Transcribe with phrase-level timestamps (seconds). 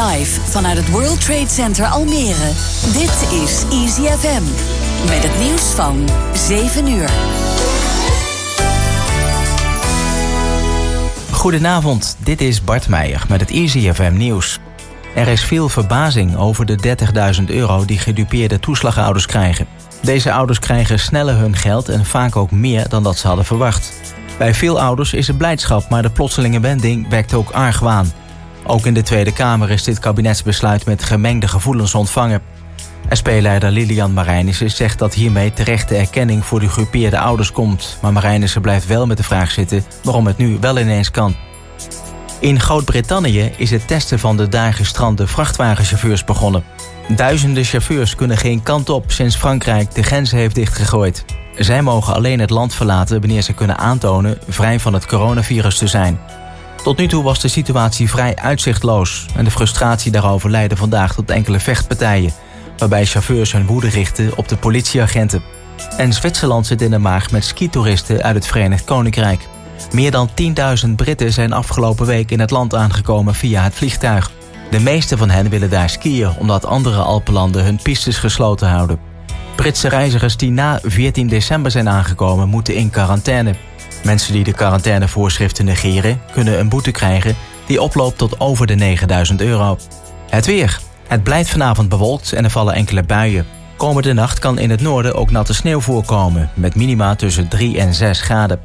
[0.00, 2.50] Live vanuit het World Trade Center Almere.
[2.92, 4.42] Dit is Easy FM.
[5.08, 7.10] Met het nieuws van 7 uur.
[11.30, 14.58] Goedenavond, dit is Bart Meijer met het Easy FM nieuws.
[15.14, 16.96] Er is veel verbazing over de
[17.38, 19.66] 30.000 euro die gedupeerde toeslagouders krijgen.
[20.02, 23.92] Deze ouders krijgen sneller hun geld en vaak ook meer dan dat ze hadden verwacht.
[24.38, 28.12] Bij veel ouders is het blijdschap, maar de plotselinge wending wekt ook argwaan.
[28.66, 32.42] Ook in de Tweede Kamer is dit kabinetsbesluit met gemengde gevoelens ontvangen.
[33.08, 37.98] SP-leider Lilian Marijnissen zegt dat hiermee terechte erkenning voor de gegroepeerde ouders komt.
[38.02, 41.34] Maar Marijnissen blijft wel met de vraag zitten waarom het nu wel ineens kan.
[42.38, 46.64] In Groot-Brittannië is het testen van de daar gestrande vrachtwagenchauffeurs begonnen.
[47.16, 51.24] Duizenden chauffeurs kunnen geen kant op sinds Frankrijk de grenzen heeft dichtgegooid.
[51.58, 55.86] Zij mogen alleen het land verlaten wanneer ze kunnen aantonen vrij van het coronavirus te
[55.86, 56.18] zijn.
[56.86, 61.30] Tot nu toe was de situatie vrij uitzichtloos en de frustratie daarover leidde vandaag tot
[61.30, 62.32] enkele vechtpartijen,
[62.78, 65.42] waarbij chauffeurs hun woede richten op de politieagenten.
[65.96, 69.48] En Zwitserland zit in de maag met skitoeristen uit het Verenigd Koninkrijk.
[69.92, 70.30] Meer dan
[70.86, 74.30] 10.000 Britten zijn afgelopen week in het land aangekomen via het vliegtuig.
[74.70, 78.98] De meeste van hen willen daar skiën omdat andere Alpenlanden hun pistes gesloten houden.
[79.56, 83.54] Britse reizigers die na 14 december zijn aangekomen moeten in quarantaine.
[84.04, 89.40] Mensen die de quarantainevoorschriften negeren kunnen een boete krijgen die oploopt tot over de 9000
[89.40, 89.78] euro.
[90.30, 90.80] Het weer.
[91.08, 93.46] Het blijft vanavond bewolkt en er vallen enkele buien.
[93.76, 97.94] Komende nacht kan in het noorden ook natte sneeuw voorkomen, met minima tussen 3 en
[97.94, 98.60] 6 graden.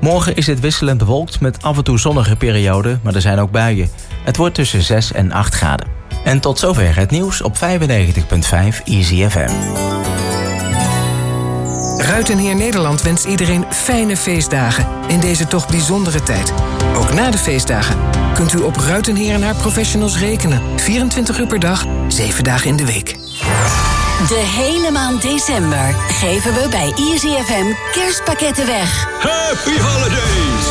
[0.00, 3.50] Morgen is het wisselend bewolkt met af en toe zonnige perioden, maar er zijn ook
[3.50, 3.88] buien.
[4.24, 5.86] Het wordt tussen 6 en 8 graden.
[6.24, 7.60] En tot zover het nieuws op 95.5
[8.84, 10.07] Easy FM.
[12.18, 16.52] Ruitenheer Nederland wenst iedereen fijne feestdagen in deze toch bijzondere tijd.
[16.96, 17.96] Ook na de feestdagen
[18.34, 20.62] kunt u op Ruitenheer en haar professionals rekenen.
[20.76, 23.16] 24 uur per dag, 7 dagen in de week.
[24.28, 29.08] De hele maand december geven we bij Easy FM kerstpakketten weg.
[29.20, 30.66] Happy Holidays!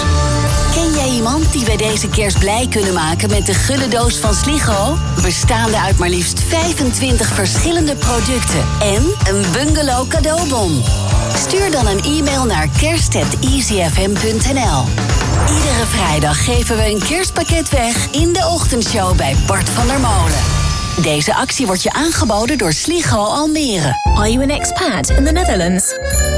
[0.73, 4.33] Ken jij iemand die wij deze kerst blij kunnen maken met de gulle doos van
[4.33, 4.97] Sligo?
[5.21, 10.83] Bestaande uit maar liefst 25 verschillende producten en een bungalow cadeaubon.
[11.37, 14.83] Stuur dan een e-mail naar kerst.easyfm.nl.
[15.55, 20.39] Iedere vrijdag geven we een kerstpakket weg in de ochtendshow bij Bart van der Molen.
[21.01, 24.01] Deze actie wordt je aangeboden door Sligo Almere.
[24.15, 25.93] Are you an expat in the Netherlands?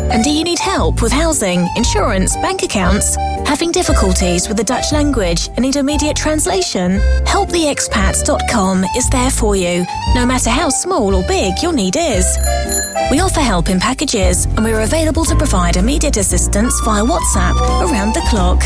[0.09, 3.15] And do you need help with housing, insurance, bank accounts?
[3.49, 6.99] Having difficulties with the Dutch language and need immediate translation?
[7.25, 12.27] HelpTheExpats.com is there for you, no matter how small or big your need is.
[13.09, 17.57] We offer help in packages and we're available to provide immediate assistance via WhatsApp
[17.89, 18.61] around the clock.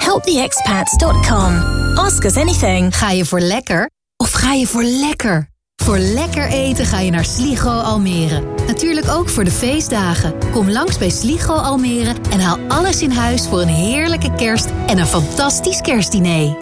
[0.00, 1.98] HelpTheExpats.com.
[1.98, 2.96] Ask us anything.
[2.96, 3.90] Ga je voor lekker?
[4.16, 5.49] Of ga je voor lekker?
[5.80, 8.42] Voor lekker eten ga je naar Sligo Almere.
[8.66, 10.34] Natuurlijk ook voor de feestdagen.
[10.52, 14.98] Kom langs bij Sligo Almere en haal alles in huis voor een heerlijke kerst en
[14.98, 16.56] een fantastisch kerstdiner.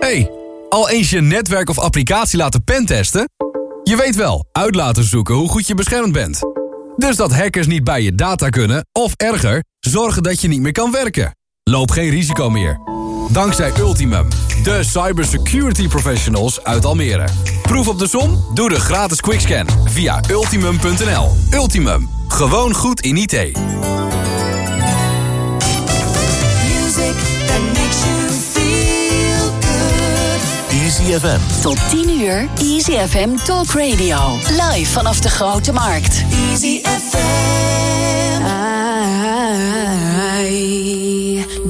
[0.00, 0.30] Hey,
[0.68, 3.28] al eens je netwerk of applicatie laten pentesten?
[3.82, 6.40] Je weet wel, uit laten zoeken hoe goed je beschermd bent.
[6.96, 10.72] Dus dat hackers niet bij je data kunnen, of erger, zorgen dat je niet meer
[10.72, 11.34] kan werken.
[11.62, 12.80] Loop geen risico meer.
[13.28, 14.28] Dankzij Ultimum,
[14.62, 17.28] de cybersecurity professionals uit Almere.
[17.62, 18.44] Proef op de som?
[18.54, 21.36] Doe de gratis quickscan via ultimum.nl.
[21.50, 23.32] Ultimum, gewoon goed in IT.
[23.32, 23.54] Music
[27.46, 30.40] that makes you feel good.
[30.82, 31.62] Easy FM.
[31.62, 34.38] Tot 10 uur, Easy FM Talk Radio.
[34.48, 36.24] Live vanaf de Grote Markt.
[36.50, 37.18] Easy FM.
[40.42, 41.19] I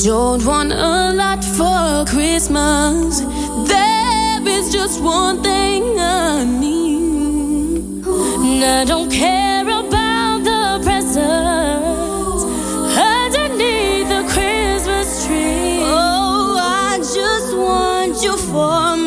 [0.02, 3.20] don't want a lot for Christmas.
[3.68, 8.06] There is just one thing I need.
[8.06, 12.44] And I don't care about the presents
[12.96, 15.80] underneath the Christmas tree.
[15.82, 18.99] Oh, I just want you for my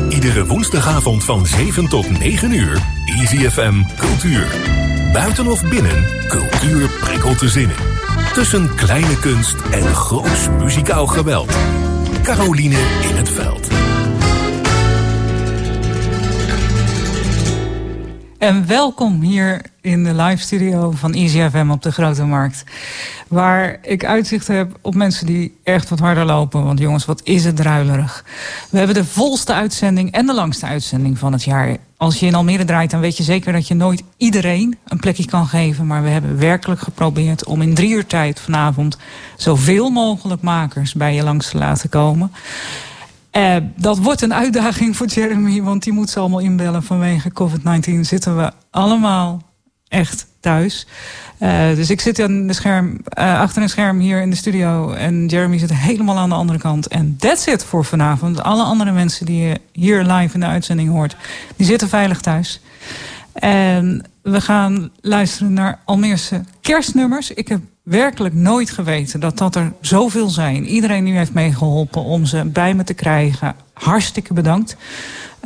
[0.09, 2.81] Iedere woensdagavond van 7 tot 9 uur.
[3.05, 4.47] Easy FM Cultuur.
[5.13, 7.98] Buiten of binnen, cultuur prikkelt de zinnen.
[8.33, 11.57] Tussen kleine kunst en groots muzikaal geweld.
[12.23, 12.77] Caroline
[13.09, 13.67] in het veld.
[18.37, 22.63] En welkom hier in de live studio van Easy FM op de Grote Markt.
[23.29, 26.63] Waar ik uitzicht heb op mensen die echt wat harder lopen.
[26.63, 28.25] Want jongens, wat is het druilerig.
[28.69, 31.77] We hebben de volste uitzending en de langste uitzending van het jaar.
[31.97, 35.25] Als je in Almere draait, dan weet je zeker dat je nooit iedereen een plekje
[35.25, 35.87] kan geven.
[35.87, 38.97] Maar we hebben werkelijk geprobeerd om in drie uur tijd vanavond...
[39.37, 42.31] zoveel mogelijk makers bij je langs te laten komen.
[43.37, 47.99] Uh, dat wordt een uitdaging voor Jeremy, want die moet ze allemaal inbellen vanwege COVID-19.
[47.99, 49.41] Zitten we allemaal
[49.87, 50.87] echt thuis.
[51.39, 54.91] Uh, dus ik zit aan de scherm, uh, achter een scherm hier in de studio
[54.91, 56.87] en Jeremy zit helemaal aan de andere kant.
[56.87, 58.43] En that's it voor vanavond.
[58.43, 61.15] Alle andere mensen die je hier live in de uitzending hoort,
[61.55, 62.61] die zitten veilig thuis.
[63.33, 67.31] En we gaan luisteren naar Almeerse kerstnummers.
[67.31, 70.65] Ik heb werkelijk nooit geweten dat dat er zoveel zijn.
[70.65, 73.55] Iedereen die heeft meegeholpen om ze bij me te krijgen.
[73.73, 74.75] Hartstikke bedankt.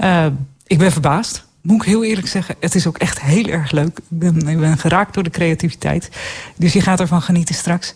[0.03, 0.25] Uh,
[0.67, 1.45] ik ben verbaasd.
[1.63, 3.97] Moet ik heel eerlijk zeggen, het is ook echt heel erg leuk.
[3.97, 6.09] Ik ben, geraakt door de creativiteit.
[6.57, 7.93] Dus je gaat ervan genieten straks.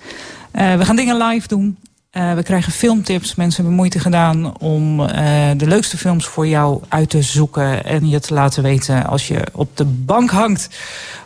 [0.54, 1.78] Uh, we gaan dingen live doen.
[2.12, 3.36] Uh, we krijgen filmtips.
[3.36, 5.08] Mensen hebben moeite gedaan om uh,
[5.58, 7.86] de leukste films voor jou uit te zoeken.
[7.86, 10.70] En je te laten weten als je op de bank hangt.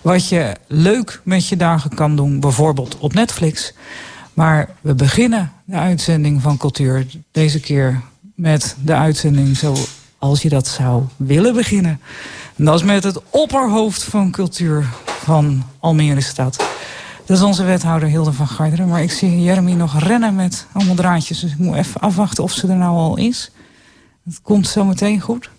[0.01, 2.39] Wat je leuk met je dagen kan doen.
[2.39, 3.73] Bijvoorbeeld op Netflix.
[4.33, 7.05] Maar we beginnen de uitzending van Cultuur.
[7.31, 8.01] Deze keer
[8.35, 9.57] met de uitzending
[10.21, 11.99] zoals je dat zou willen beginnen.
[12.55, 16.55] En dat is met het opperhoofd van cultuur van Almere Stad.
[17.25, 18.87] Dat is onze wethouder Hilde van Garderen.
[18.87, 21.39] Maar ik zie Jeremy nog rennen met allemaal draadjes.
[21.39, 23.51] Dus ik moet even afwachten of ze er nou al is.
[24.25, 25.49] Het komt zo meteen goed.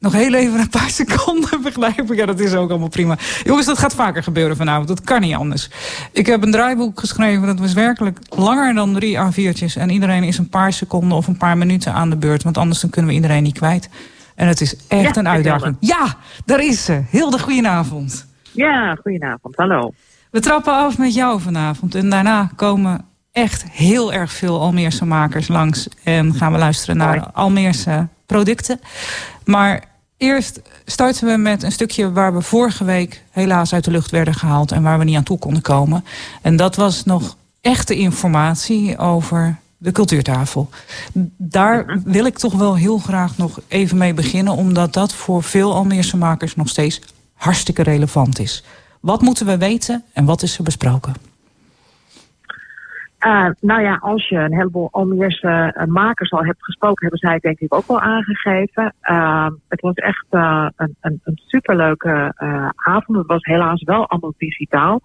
[0.00, 2.14] Nog heel even een paar seconden begrijp ik.
[2.14, 3.16] Ja, dat is ook allemaal prima.
[3.44, 4.88] Jongens, dat gaat vaker gebeuren vanavond.
[4.88, 5.70] Dat kan niet anders.
[6.12, 7.46] Ik heb een draaiboek geschreven.
[7.46, 9.74] Dat was werkelijk langer dan drie A4'tjes.
[9.76, 12.42] En iedereen is een paar seconden of een paar minuten aan de beurt.
[12.42, 13.88] Want anders dan kunnen we iedereen niet kwijt.
[14.34, 15.76] En het is echt Ja, een uitdaging.
[15.80, 17.02] Ja, daar is ze.
[17.10, 18.26] Hilde, goedenavond.
[18.52, 19.56] Ja, goedenavond.
[19.56, 19.92] Hallo.
[20.30, 21.94] We trappen af met jou vanavond.
[21.94, 25.88] En daarna komen echt heel erg veel Almeerse makers langs.
[26.04, 28.80] En gaan we luisteren naar Almeerse producten.
[29.44, 29.82] Maar
[30.18, 34.34] eerst starten we met een stukje waar we vorige week helaas uit de lucht werden
[34.34, 34.72] gehaald.
[34.72, 36.04] En waar we niet aan toe konden komen.
[36.42, 40.68] En dat was nog echte informatie over de cultuurtafel.
[41.36, 44.52] Daar wil ik toch wel heel graag nog even mee beginnen.
[44.52, 47.00] Omdat dat voor veel Almeerse makers nog steeds
[47.34, 48.64] hartstikke relevant is.
[49.00, 51.14] Wat moeten we weten en wat is er besproken?
[53.26, 57.32] Uh, nou ja, als je een heleboel Almeerse uh, makers al hebt gesproken, hebben zij
[57.32, 58.94] het denk ik ook wel aangegeven.
[59.02, 62.32] Uh, het was echt een, een, een superleuke
[62.74, 63.18] avond.
[63.18, 65.00] Het was helaas wel allemaal digitaal.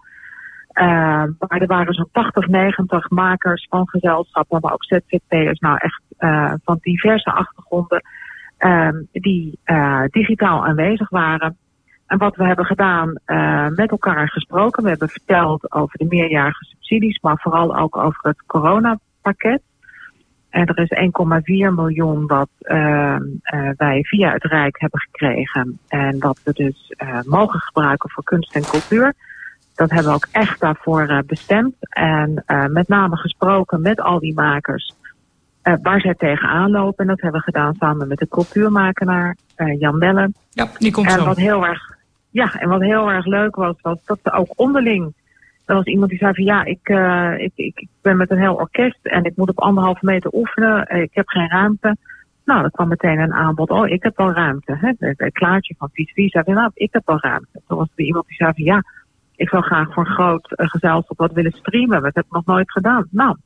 [1.38, 6.02] Maar er waren zo'n 80, 90 makers van gezelschappen, maar ook ZZP'ers, nou echt
[6.64, 8.02] van diverse achtergronden,
[9.12, 9.58] die
[10.10, 11.56] digitaal aanwezig waren.
[12.06, 14.82] En wat we hebben gedaan, uh, met elkaar gesproken.
[14.82, 19.62] We hebben verteld over de meerjarige subsidies, maar vooral ook over het coronapakket.
[20.50, 20.92] En er is
[21.70, 23.16] 1,4 miljoen wat uh,
[23.54, 25.78] uh, wij via het Rijk hebben gekregen.
[25.88, 29.14] En wat we dus uh, mogen gebruiken voor kunst en cultuur.
[29.74, 31.74] Dat hebben we ook echt daarvoor bestemd.
[31.88, 34.94] En met name gesproken met al die makers
[35.64, 36.96] uh, waar zij tegenaan lopen.
[36.96, 40.34] En dat hebben we gedaan samen met de cultuurmakenaar uh, Jan Mellen.
[40.50, 41.24] Ja, die komt en zo.
[41.24, 41.93] wat heel erg,
[42.34, 45.14] ja, en wat heel erg leuk was, was dat ze ook onderling.
[45.64, 48.54] Er was iemand die zei van ja, ik, uh, ik, ik, ben met een heel
[48.54, 50.88] orkest en ik moet op anderhalve meter oefenen.
[50.88, 51.96] Ik heb geen ruimte.
[52.44, 53.70] Nou, er kwam meteen een aanbod.
[53.70, 54.76] Oh, ik heb wel ruimte.
[54.80, 54.92] Hè?
[54.98, 57.60] Het klaartje van Vies Vies zei nou, ik heb wel ruimte.
[57.66, 58.82] Toen was er iemand die zei van ja,
[59.36, 61.88] ik zou graag voor een groot uh, gezelschap wat willen streamen.
[61.88, 63.06] Maar dat heb ik nog nooit gedaan.
[63.10, 63.36] Nou,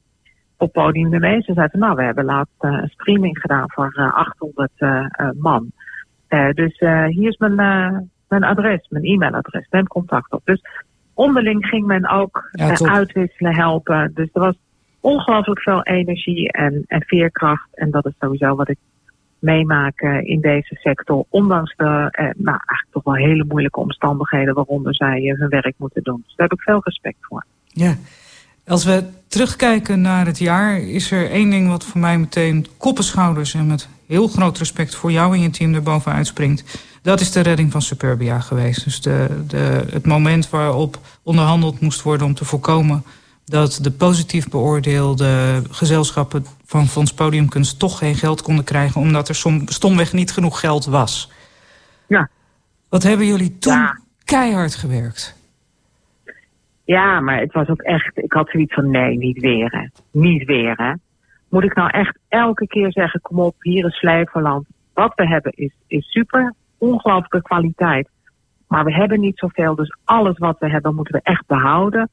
[0.57, 4.71] op podium de meeste zeiden, nou, we hebben laatst een streaming gedaan voor uh, 800
[4.78, 5.07] uh,
[5.38, 5.73] man.
[6.52, 6.78] Dus
[7.09, 10.40] hier is mijn, mijn adres, mijn e-mailadres, neem contact op.
[10.44, 10.61] Dus
[11.14, 12.88] onderling ging men ook Ja, top.
[12.88, 14.11] uitwisselen, helpen.
[14.14, 14.54] Dus er was
[15.00, 17.68] ongelooflijk veel energie en, en veerkracht.
[17.73, 18.78] En dat is sowieso wat ik
[19.38, 21.25] meemaak uh, in deze sector.
[21.28, 25.75] Ondanks de, uh, nou, eigenlijk toch wel hele moeilijke omstandigheden waaronder zij uh, hun werk
[25.76, 26.23] moeten doen.
[26.26, 27.44] Dus daar heb ik veel respect voor.
[27.66, 27.94] Ja.
[28.68, 33.54] Als we terugkijken naar het jaar, is er één ding wat voor mij meteen koppenschouders
[33.54, 36.78] en met heel groot respect voor jou en je team erboven uitspringt.
[37.02, 38.84] Dat is de redding van Superbia geweest.
[38.84, 43.04] Dus de, de, het moment waarop onderhandeld moest worden om te voorkomen
[43.44, 49.34] dat de positief beoordeelde gezelschappen van Fonds Podiumkunst toch geen geld konden krijgen, omdat er
[49.34, 51.30] som, stomweg niet genoeg geld was.
[52.06, 52.28] Ja.
[52.88, 55.37] Wat hebben jullie toen keihard gewerkt?
[56.95, 59.87] Ja, maar het was ook echt, ik had zoiets van nee, niet weer hè.
[60.21, 60.92] Niet weer hè.
[61.49, 64.66] Moet ik nou echt elke keer zeggen, kom op, hier is Flevoland.
[64.95, 68.09] Wat we hebben is, is super, ongelooflijke kwaliteit.
[68.68, 72.11] Maar we hebben niet zoveel, dus alles wat we hebben moeten we echt behouden.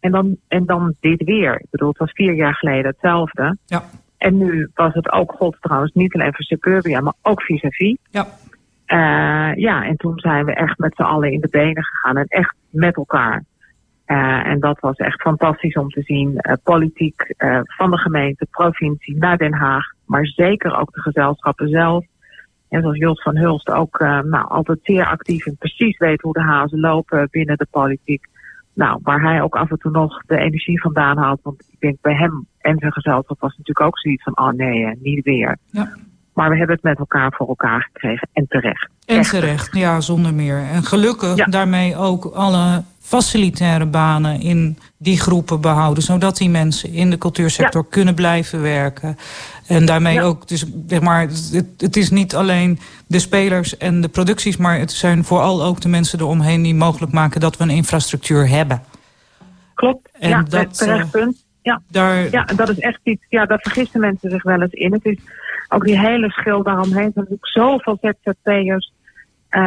[0.00, 1.54] En dan, en dan dit weer.
[1.54, 3.56] Ik bedoel, het was vier jaar geleden hetzelfde.
[3.66, 3.82] Ja.
[4.16, 7.96] En nu was het ook, god trouwens, niet alleen voor Suburbia, maar ook vis-à-vis.
[8.10, 8.26] Ja.
[8.86, 12.26] Uh, ja, en toen zijn we echt met z'n allen in de benen gegaan en
[12.26, 13.44] echt met elkaar.
[14.10, 16.32] Uh, en dat was echt fantastisch om te zien.
[16.34, 17.34] Uh, politiek
[17.64, 22.04] van de gemeente, provincie naar Den Haag, maar zeker ook de gezelschappen zelf.
[22.68, 26.42] En zoals Jos van Hulst ook nou, altijd zeer actief en precies weet hoe de
[26.42, 28.26] hazen lopen binnen de politiek.
[28.74, 31.40] Nou, waar hij ook af en toe nog de energie vandaan haalt.
[31.42, 34.98] Want ik denk bij hem en zijn gezelschap was natuurlijk ook zoiets van, oh nee,
[35.02, 35.58] niet weer.
[35.70, 35.94] Ja.
[36.34, 38.90] Maar we hebben het met elkaar voor elkaar gekregen en terecht.
[39.06, 40.58] En terecht, ja, zonder meer.
[40.58, 41.44] En gelukkig ja.
[41.44, 46.02] daarmee ook alle facilitaire banen in die groepen behouden.
[46.02, 47.88] Zodat die mensen in de cultuursector ja.
[47.90, 49.16] kunnen blijven werken.
[49.66, 50.22] En daarmee ja.
[50.22, 54.56] ook, dus, zeg maar, het, het, is niet alleen de spelers en de producties...
[54.56, 57.40] maar het zijn vooral ook de mensen eromheen die mogelijk maken...
[57.40, 58.82] dat we een infrastructuur hebben.
[59.74, 61.44] Klopt, en ja, dat, terecht punt.
[61.62, 61.82] Ja.
[61.90, 62.30] Daar...
[62.30, 64.92] ja, dat is echt iets, ja, daar vergissen mensen zich wel eens in.
[64.92, 65.18] Het is
[65.68, 67.04] ook die hele schil daaromheen.
[67.06, 68.92] Er zijn natuurlijk zoveel ZZP'ers.
[69.50, 69.60] Uh,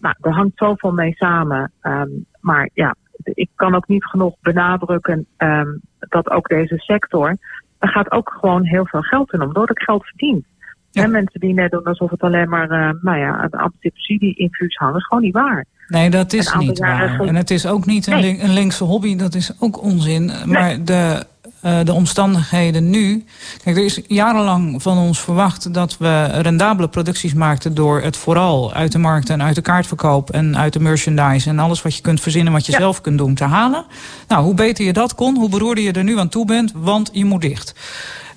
[0.00, 1.72] nou, er hangt zoveel mee samen.
[1.82, 7.36] Um, maar ja, ik kan ook niet genoeg benadrukken um, dat ook deze sector,
[7.78, 9.52] er gaat ook gewoon heel veel geld in om.
[9.52, 10.44] Door ook geld verdient.
[10.90, 11.02] Ja.
[11.02, 14.96] En mensen die net doen alsof het alleen maar, uh, nou ja, een subsidie-infuus hangen,
[14.96, 15.64] is gewoon niet waar.
[15.88, 17.20] Nee, dat is niet waar.
[17.20, 18.42] En het is ook niet een, nee.
[18.42, 20.24] een linkse hobby, dat is ook onzin.
[20.24, 20.46] Nee.
[20.46, 21.24] Maar de
[21.60, 23.24] de omstandigheden nu.
[23.64, 28.72] Kijk, er is jarenlang van ons verwacht dat we rendabele producties maakten door het vooral
[28.72, 32.02] uit de markt en uit de kaartverkoop en uit de merchandise en alles wat je
[32.02, 32.78] kunt verzinnen, wat je ja.
[32.78, 33.84] zelf kunt doen, te halen.
[34.28, 37.10] Nou, hoe beter je dat kon, hoe beroerder je er nu aan toe bent, want
[37.12, 37.74] je moet dicht.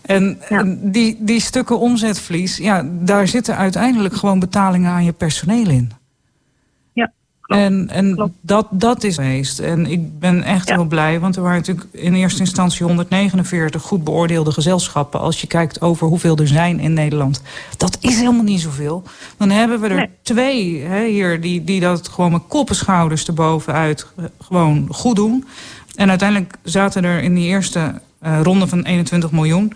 [0.01, 0.63] En ja.
[0.68, 5.92] die, die stukken omzetverlies, ja, daar zitten uiteindelijk gewoon betalingen aan je personeel in.
[7.43, 9.59] En, en dat, dat is geweest.
[9.59, 10.75] En ik ben echt ja.
[10.75, 15.19] heel blij, want er waren natuurlijk in eerste instantie 149 goed beoordeelde gezelschappen.
[15.19, 17.41] Als je kijkt over hoeveel er zijn in Nederland.
[17.77, 19.03] Dat is helemaal niet zoveel.
[19.38, 20.09] Dan hebben we er nee.
[20.21, 24.07] twee hè, hier die, die dat gewoon met koppenschouders erbovenuit
[24.39, 25.45] gewoon goed doen.
[25.95, 29.73] En uiteindelijk zaten er in die eerste uh, ronde van 21 miljoen...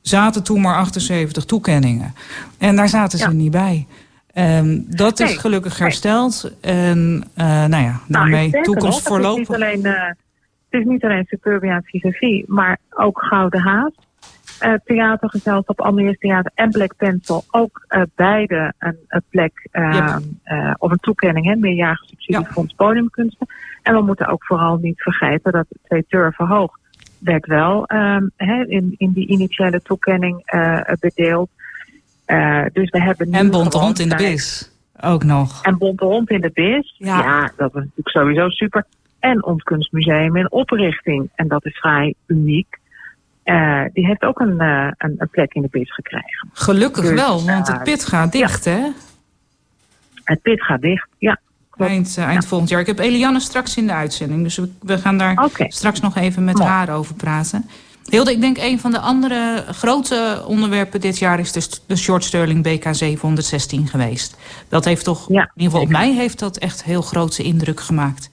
[0.00, 2.14] zaten toen maar 78 toekenningen.
[2.58, 3.30] En daar zaten ze ja.
[3.30, 3.86] niet bij.
[4.38, 6.52] Um, dat nee, is gelukkig hersteld.
[6.62, 6.72] Nee.
[6.72, 9.48] En uh, nou ja, daarmee nou, toekomst voorlopig.
[9.48, 10.06] Het is niet alleen, uh,
[10.70, 13.92] het is niet alleen Superbia vis maar ook Gouden Haas.
[14.62, 17.44] Uh, theatergezelschap, Almeers Theater en Black Pencil.
[17.50, 20.20] Ook beide een, een plek yep.
[20.78, 22.84] of een toekenning, hè, meerjarige subsidiefonds ja.
[22.84, 23.46] podiumkunsten.
[23.82, 26.78] En we moeten ook vooral niet vergeten dat de twee turven hoog
[27.18, 30.42] werd wel um, hè, in, in die initiële toekenning
[31.00, 31.50] bedeeld.
[32.28, 34.70] Uh, dus we hebben en Bonte Hond in de Bis
[35.00, 35.62] ook nog.
[35.62, 36.94] En Bonte Hond in de Bis.
[36.98, 37.18] Ja.
[37.18, 38.84] ja, dat was natuurlijk sowieso super.
[39.18, 41.30] En ons kunstmuseum in oprichting.
[41.34, 42.78] En dat is vrij uniek.
[43.44, 46.50] Uh, die heeft ook een, uh, een, een, plek in de pit gekregen.
[46.52, 48.70] Gelukkig dus, wel, want het pit gaat dicht, ja.
[48.70, 48.88] hè?
[50.24, 51.40] Het pit gaat dicht, ja.
[51.76, 52.48] Eind, eind ja.
[52.48, 52.80] volgend jaar.
[52.80, 54.42] Ik heb Eliane straks in de uitzending.
[54.42, 55.70] Dus we, we gaan daar okay.
[55.70, 56.70] straks nog even met Mooi.
[56.70, 57.68] haar over praten.
[58.08, 61.38] Hilde, ik denk een van de andere grote onderwerpen dit jaar...
[61.38, 64.36] is dus de Short Sterling BK 716 geweest.
[64.68, 66.12] Dat heeft toch, ja, in ieder geval op mij...
[66.12, 68.30] heeft dat echt heel grote indruk gemaakt.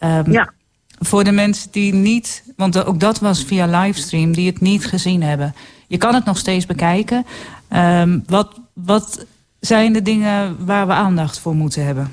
[0.00, 0.52] Um, ja.
[0.98, 2.44] Voor de mensen die niet...
[2.56, 4.32] want ook dat was via livestream...
[4.32, 5.54] die het niet gezien hebben.
[5.86, 7.26] Je kan het nog steeds bekijken.
[7.70, 9.26] Um, wat, wat
[9.60, 12.12] zijn de dingen waar we aandacht voor moeten hebben?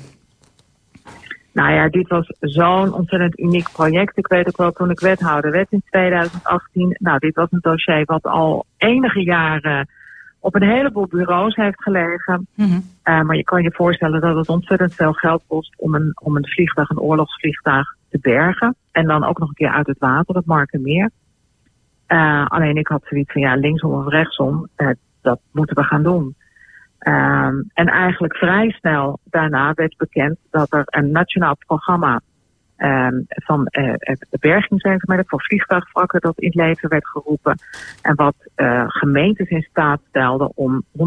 [1.52, 4.18] Nou ja, dit was zo'n ontzettend uniek project.
[4.18, 6.96] Ik weet ook wel toen ik wethouder werd in 2018.
[6.98, 9.88] Nou, dit was een dossier wat al enige jaren
[10.40, 12.46] op een heleboel bureaus heeft gelegen.
[12.54, 12.82] Mm -hmm.
[13.04, 16.36] uh, maar je kan je voorstellen dat het ontzettend veel geld kost om een, om
[16.36, 18.76] een vliegtuig, een oorlogsvliegtuig te bergen.
[18.90, 21.10] En dan ook nog een keer uit het water, het Markenmeer.
[22.08, 24.88] Uh, alleen ik had zoiets van ja, linksom of rechtsom, uh,
[25.22, 26.34] dat moeten we gaan doen.
[27.04, 32.20] Um, en eigenlijk vrij snel daarna werd bekend dat er een nationaal programma
[32.76, 33.94] ehm, van uh,
[34.40, 37.58] bergingswerkzaamheden voor vliegtuigvrakken dat in het leven werd geroepen.
[38.02, 41.00] En wat uh, gemeentes in staat stelden om 100%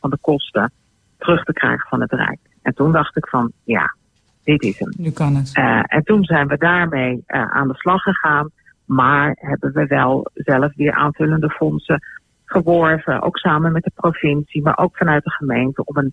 [0.00, 0.72] van de kosten
[1.18, 2.38] terug te krijgen van het Rijk.
[2.62, 3.94] En toen dacht ik van, ja,
[4.44, 4.92] dit is hem.
[4.96, 5.56] Nu kan het.
[5.56, 8.50] Uh, en toen zijn we daarmee aan de slag gegaan.
[8.84, 12.00] Maar hebben we wel zelf weer aanvullende fondsen
[12.50, 13.22] geworven.
[13.22, 15.84] Ook samen met de provincie, maar ook vanuit de gemeente.
[15.84, 16.12] Om een,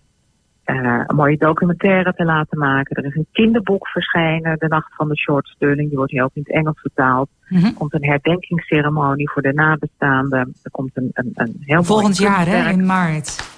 [0.66, 2.96] uh, een mooie documentaire te laten maken.
[2.96, 5.56] Er is een kinderboek verschenen, De Nacht van de Short.
[5.58, 7.28] Die wordt hier ook in het Engels vertaald.
[7.48, 7.64] Mhm.
[7.64, 10.54] Er komt een herdenkingsceremonie voor de nabestaanden.
[10.62, 13.54] Er komt een, een, een heel Volgend mooi jaar, hè, in maart.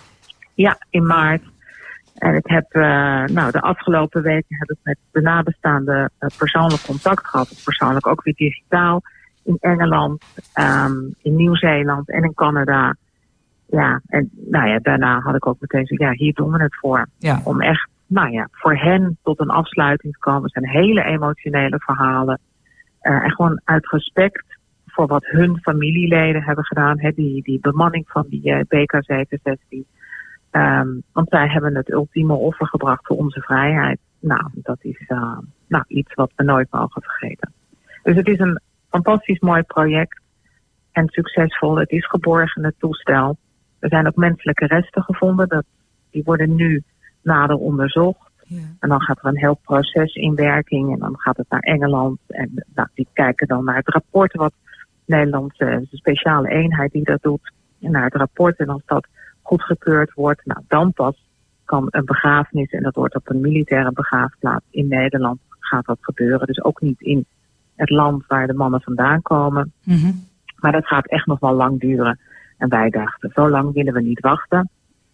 [0.55, 1.43] Ja, in maart.
[2.15, 2.83] En ik heb, uh,
[3.25, 7.61] nou, de afgelopen weken heb ik met de nabestaanden uh, persoonlijk contact gehad.
[7.65, 9.03] Persoonlijk ook weer digitaal.
[9.49, 12.97] In Engeland, um, in Nieuw-Zeeland en in Canada.
[13.67, 16.77] Ja, en nou ja, daarna had ik ook meteen zo, ja, hier doen we het
[16.77, 17.09] voor.
[17.19, 17.41] Ja.
[17.45, 20.43] Om echt, nou ja, voor hen tot een afsluiting te komen.
[20.43, 22.39] Het zijn hele emotionele verhalen.
[23.03, 24.45] Uh, en gewoon uit respect
[24.87, 27.01] voor wat hun familieleden hebben gedaan.
[27.01, 29.97] Hè, die, die bemanning van die uh, BK-716.
[30.51, 33.99] Um, want zij hebben het ultieme offer gebracht voor onze vrijheid.
[34.21, 37.53] Nou, dat is uh, nou, iets wat we nooit mogen vergeten.
[38.03, 40.21] Dus het is een fantastisch mooi project
[40.93, 41.77] en succesvol.
[41.77, 43.37] Het is geborgen, het toestel.
[43.79, 45.49] Er zijn ook menselijke resten gevonden.
[45.49, 45.65] Dat,
[46.11, 46.83] die worden nu
[47.23, 48.31] nader onderzocht.
[48.45, 48.57] Ja.
[48.79, 50.93] En dan gaat er een heel proces in werking.
[50.93, 52.19] En dan gaat het naar Engeland.
[52.27, 54.53] En nou, die kijken dan naar het rapport wat
[55.05, 57.53] Nederlandse de speciale eenheid die dat doet.
[57.79, 58.59] Naar het rapport.
[58.59, 59.07] En als dat
[59.43, 61.27] goedgekeurd wordt, nou, dan pas
[61.65, 66.47] kan een begrafenis, en dat wordt op een militaire begraafplaats in Nederland, gaat dat gebeuren.
[66.47, 67.27] Dus ook niet in
[67.79, 69.73] het land waar de mannen vandaan komen.
[69.85, 70.27] Mm -hmm.
[70.57, 72.19] Maar dat gaat echt nog wel lang duren.
[72.57, 74.71] En wij dachten, zo lang willen we niet wachten.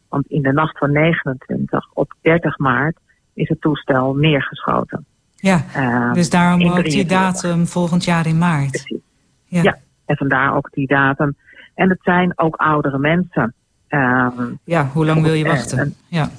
[0.09, 2.99] Want in de nacht van 29 op 30 maart
[3.35, 5.07] is het toestel neergeschoten.
[5.35, 8.71] Ja, uh, dus daarom ook die datum volgend jaar in maart.
[8.71, 9.03] Precies.
[9.45, 9.63] Ja.
[9.63, 11.37] ja, en vandaar ook die datum.
[11.75, 13.55] En het zijn ook oudere mensen.
[13.89, 15.95] Um, ja, hoe lang wil je wachten?
[16.09, 16.31] Ja.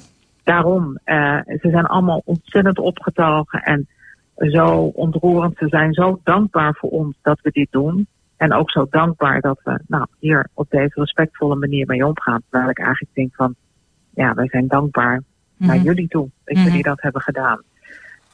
[0.44, 3.88] Daarom, uh, ze zijn allemaal ontzettend opgetogen en
[4.36, 5.58] zo ontroerend.
[5.58, 8.06] Ze zijn zo dankbaar voor ons dat we dit doen.
[8.36, 12.42] En ook zo dankbaar dat we nou, hier op deze respectvolle manier mee omgaan.
[12.50, 13.54] Terwijl ik eigenlijk denk van,
[14.14, 15.24] ja, wij zijn dankbaar mm
[15.56, 15.66] -hmm.
[15.66, 16.70] naar jullie toe dat mm -hmm.
[16.70, 17.62] jullie dat hebben gedaan.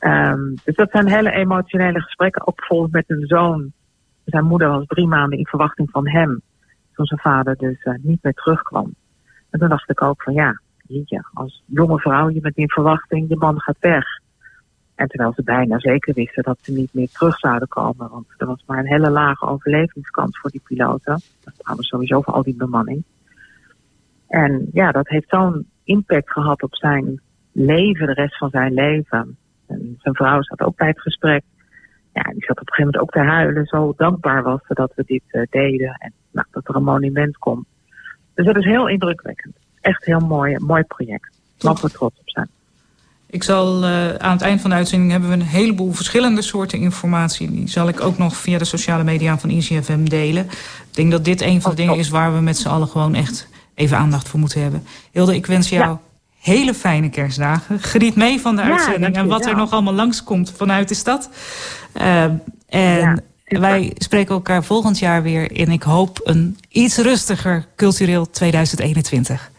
[0.01, 2.47] Um, dus dat zijn hele emotionele gesprekken.
[2.47, 3.73] Ook bijvoorbeeld met een zoon.
[4.25, 6.43] Zijn moeder was drie maanden in verwachting van hem.
[6.93, 8.95] Toen zijn vader dus uh, niet meer terugkwam.
[9.51, 13.29] En toen dacht ik ook van ja, jeetje, als jonge vrouw, je bent in verwachting,
[13.29, 14.05] je man gaat weg.
[15.03, 18.11] En terwijl ze bijna zeker wisten dat ze niet meer terug zouden komen.
[18.11, 21.21] Want er was maar een hele lage overlevingskans voor die piloten.
[21.45, 23.05] Dat trouwens sowieso voor al die bemanning.
[24.29, 27.21] En ja, dat heeft zo'n impact gehad op zijn
[27.53, 29.37] leven, de rest van zijn leven.
[29.67, 31.43] En zijn vrouw zat ook bij het gesprek.
[32.13, 33.67] Ja, die zat op een gegeven moment ook te huilen.
[33.67, 35.95] Zo dankbaar was ze dat we dit uh, deden.
[35.99, 37.67] En nou, dat er een monument komt.
[38.35, 39.57] Dus dat is heel indrukwekkend.
[39.81, 41.39] Echt heel mooi, mooi project.
[41.61, 42.49] Mogen we trots op zijn.
[43.33, 46.79] Ik zal uh, aan het eind van de uitzending hebben we een heleboel verschillende soorten
[46.79, 47.51] informatie.
[47.51, 50.45] Die zal ik ook nog via de sociale media van ICFM delen.
[50.45, 53.15] Ik denk dat dit een van de dingen is waar we met z'n allen gewoon
[53.15, 54.87] echt even aandacht voor moeten hebben.
[55.11, 56.01] Hilde, ik wens jou ja.
[56.39, 57.81] hele fijne kerstdagen.
[57.81, 61.31] Geniet mee van de ja, uitzending en wat er nog allemaal langskomt vanuit de stad.
[61.97, 62.41] Uh, en
[63.45, 63.61] ja.
[63.61, 69.51] wij spreken elkaar volgend jaar weer in, ik hoop, een iets rustiger cultureel 2021.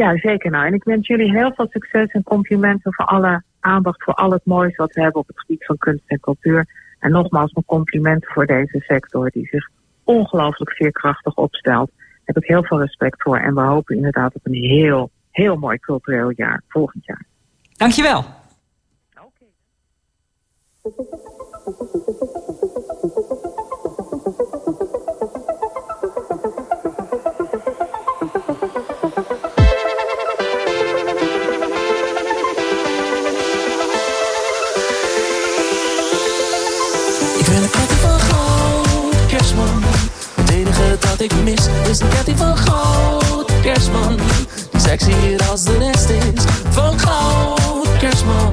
[0.00, 0.66] Ja, zeker nou.
[0.66, 4.44] En ik wens jullie heel veel succes en complimenten voor alle aandacht voor al het
[4.44, 6.66] moois wat we hebben op het gebied van kunst en cultuur.
[6.98, 9.68] En nogmaals mijn complimenten voor deze sector die zich
[10.04, 11.90] ongelooflijk veerkrachtig opstelt.
[11.96, 13.38] Daar heb ik heel veel respect voor.
[13.38, 17.26] En we hopen inderdaad op een heel, heel mooi cultureel jaar volgend jaar.
[17.72, 18.24] Dankjewel.
[19.14, 19.44] Oké.
[41.18, 43.52] Wat ik mis is een ketting van goud.
[43.62, 44.16] Kerstman,
[44.70, 46.44] die sexy hier als de rest is.
[46.70, 48.52] Van goud, kerstman,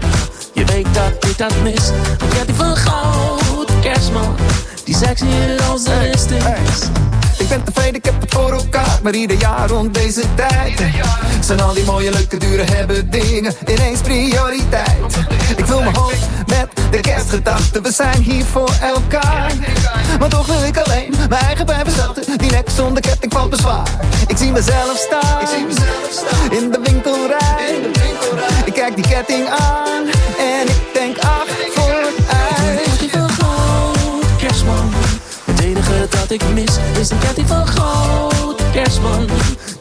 [0.54, 1.88] je weet dat ik dat mis.
[2.20, 4.36] Een ketting van goud, kerstman,
[4.84, 6.44] die sexy hier als de rest is.
[6.44, 7.21] Hey.
[7.52, 10.82] Ben tevreden, ik heb het voor elkaar, maar ieder jaar rond deze tijd
[11.40, 15.16] zijn al die mooie, leuke, dure hebben dingen ineens prioriteit.
[15.58, 19.52] Ik vul mijn hoofd met de kerstgedachten, we zijn hier voor elkaar.
[20.20, 23.88] Maar toch wil ik alleen mijn eigen blijven zachten, die nek zonder ketting valt bezwaar.
[24.28, 25.62] Ik zie mezelf staan,
[26.52, 27.80] in de winkelrij.
[28.66, 30.04] Ik kijk die ketting aan
[30.40, 30.91] en ik
[36.32, 38.62] dat ik mis is een ketting van goud.
[38.72, 39.28] Kerstman,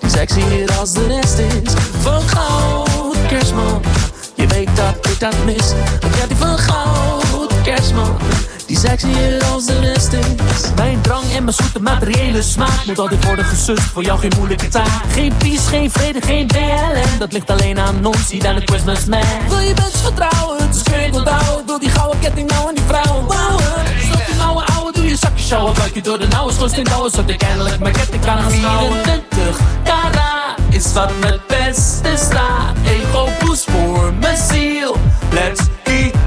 [0.00, 1.72] die sexier als de rest is.
[2.02, 3.82] Van goud, kerstman.
[4.34, 5.70] Je weet dat ik dat mis.
[6.00, 8.16] Een ketting van goud, kerstman.
[8.66, 10.74] Die sexier als de rest is.
[10.76, 13.82] Mijn drang en mijn zoete materiële smaak moet altijd worden gesust.
[13.82, 15.02] Voor jou geen moeilijke taak.
[15.12, 17.18] Geen peace, geen vrede, geen BLM.
[17.18, 19.20] Dat ligt alleen aan ons, hier aan de Christmas man.
[19.48, 21.66] Wil je mensen vertrouwen, dus kun je het onthouden.
[21.66, 24.09] Wil die gouden ketting nou en die vrouwen bouwen.
[25.20, 25.74] Zakje sjouwen.
[25.74, 27.10] Buik je door de nauwe schoos in douwen.
[27.10, 28.92] Zodat ik eindelijk mijn ketting kan aanschouwen.
[28.92, 32.76] 24 kara is wat het beste staat.
[32.84, 34.96] Ego boost voor mijn ziel.
[35.32, 36.19] Let's keep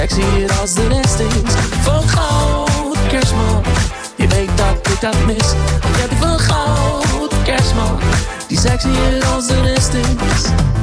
[0.00, 1.52] sexier als de rest is.
[1.82, 3.62] Van goud, kerstman.
[4.16, 5.52] Je weet dat ik dat mis.
[5.52, 7.98] Een ketting van goud, kerstman.
[8.48, 10.79] Die sexier als de rest is.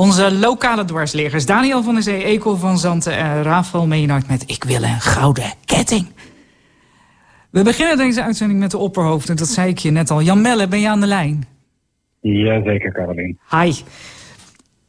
[0.00, 4.64] Onze lokale dwarsleggers Daniel van der Zee, Ekel van Zanten en Rafael Meenhard met Ik
[4.64, 6.06] wil een gouden ketting.
[7.50, 10.22] We beginnen deze uitzending met de opperhoofden, dat zei ik je net al.
[10.22, 11.46] Jan Melle, ben je aan de lijn?
[12.20, 13.38] Jazeker, Carolien.
[13.50, 13.72] Hi.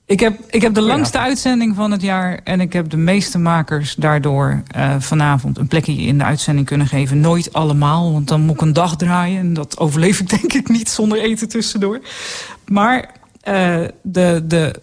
[0.05, 3.39] Ik heb, ik heb de langste uitzending van het jaar en ik heb de meeste
[3.39, 7.19] makers daardoor eh, vanavond een plekje in de uitzending kunnen geven.
[7.19, 10.69] Nooit allemaal, want dan moet ik een dag draaien en dat overleef ik denk ik
[10.69, 11.99] niet zonder eten tussendoor.
[12.65, 14.81] Maar eh, de, de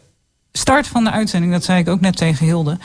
[0.59, 2.79] start van de uitzending, dat zei ik ook net tegen Hilde.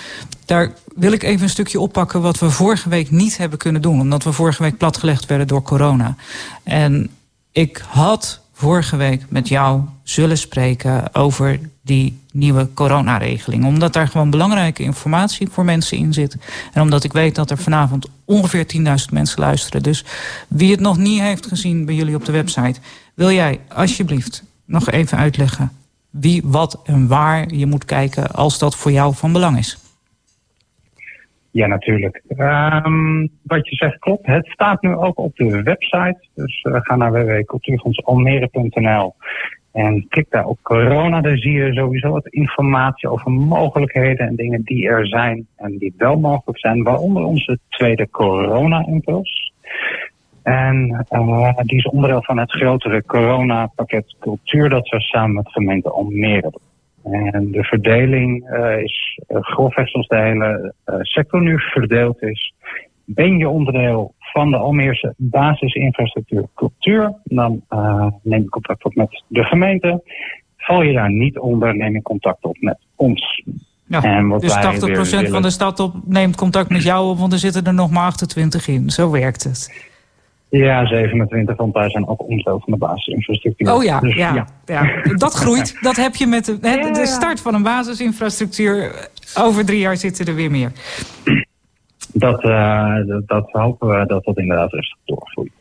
[0.45, 3.99] Daar wil ik even een stukje oppakken wat we vorige week niet hebben kunnen doen.
[3.99, 6.15] Omdat we vorige week platgelegd werden door corona.
[6.63, 7.09] En
[7.51, 13.65] ik had vorige week met jou zullen spreken over die nieuwe coronaregeling.
[13.65, 16.37] Omdat daar gewoon belangrijke informatie voor mensen in zit.
[16.73, 19.83] En omdat ik weet dat er vanavond ongeveer 10.000 mensen luisteren.
[19.83, 20.05] Dus
[20.47, 22.79] wie het nog niet heeft gezien bij jullie op de website...
[23.13, 25.71] wil jij alsjeblieft nog even uitleggen
[26.13, 28.31] wie, wat en waar je moet kijken...
[28.31, 29.77] als dat voor jou van belang is?
[31.51, 32.23] Ja, natuurlijk.
[32.27, 34.25] Ehm, wat je zegt klopt.
[34.25, 36.17] Het staat nu ook op de website.
[36.35, 39.15] Dus eh, ga naar www.cultuurfondsalmere.nl
[39.71, 41.21] en klik daar op corona.
[41.21, 45.93] Daar zie je sowieso wat informatie over mogelijkheden en dingen die er zijn en die
[45.97, 46.83] wel mogelijk zijn.
[46.83, 49.53] Waaronder onze tweede corona-impuls.
[50.43, 55.89] En uh, die is onderdeel van het grotere corona-pakket cultuur dat we samen met gemeente
[55.89, 57.31] Almere doen.
[57.33, 62.53] En de verdeling uh, is uh, grofweg zoals de hele sector nu verdeeld is.
[63.05, 67.61] Ben je onderdeel van de Almeerse basisinfrastructuur cultuur, dan
[68.23, 70.03] neem je contact op met de gemeente.
[70.57, 73.43] Val je daar niet onder, neem je contact op met ons.
[73.87, 77.33] Ja, dus 80% wij weer van de stad op, neemt contact met jou op, want
[77.33, 78.89] er zitten er nog maar 28 in.
[78.89, 79.91] Zo werkt het.
[80.59, 83.73] Ja, 27, want wij zijn ook onderdeel van de basisinfrastructuur.
[83.73, 85.01] Oh ja, Dus ja, ja.
[85.15, 85.77] dat groeit.
[85.81, 87.05] Dat heb je met de, hè, Ja, de ja.
[87.05, 89.09] start van een basisinfrastructuur.
[89.37, 90.71] Over drie jaar zitten er weer meer.
[92.13, 95.51] Dat, eh, dat, dat hopen we dat dat inderdaad rustig doorgroeit.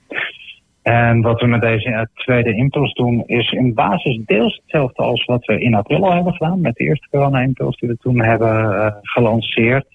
[0.82, 5.24] En wat we met deze eh, tweede impuls doen, is in basis deels hetzelfde als
[5.24, 6.60] wat we in april al hebben gedaan.
[6.60, 9.86] Met de eerste corona-impuls die we toen hebben eh, gelanceerd.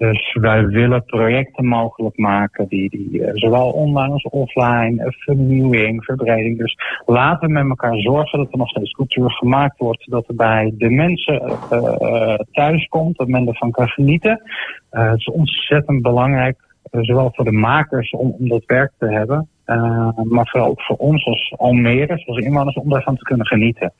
[0.00, 6.04] Dus wij willen projecten mogelijk maken die, die eh, zowel online als offline, eh, vernieuwing,
[6.04, 6.58] verbreding.
[6.58, 10.10] Dus laten we met elkaar zorgen dat er nog steeds cultuur gemaakt wordt.
[10.10, 14.42] Dat er bij de mensen eh, thuis komt, dat men ervan kan genieten.
[14.90, 16.58] Het is ontzettend belangrijk,
[16.90, 19.48] zowel voor de makers om, om dat werk te hebben.
[20.28, 23.92] maar vooral ook voor ons als Almere, als inwoners, om daarvan te kunnen genieten,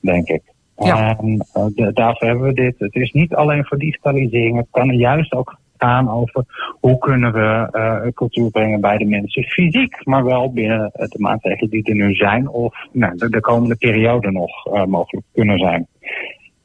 [0.00, 0.42] denk ik.
[0.76, 1.18] Ja.
[1.18, 2.74] En eh, daarvoor hebben we dit.
[2.78, 4.56] Het is niet alleen voor digitalisering.
[4.56, 6.44] Het kan juist ook gaan over
[6.80, 11.18] hoe kunnen we eh, cultuur brengen bij de mensen fysiek, maar wel binnen eh, de
[11.18, 15.86] maatregelen die er nu zijn of nou, de, de komende periode nog mogelijk kunnen zijn.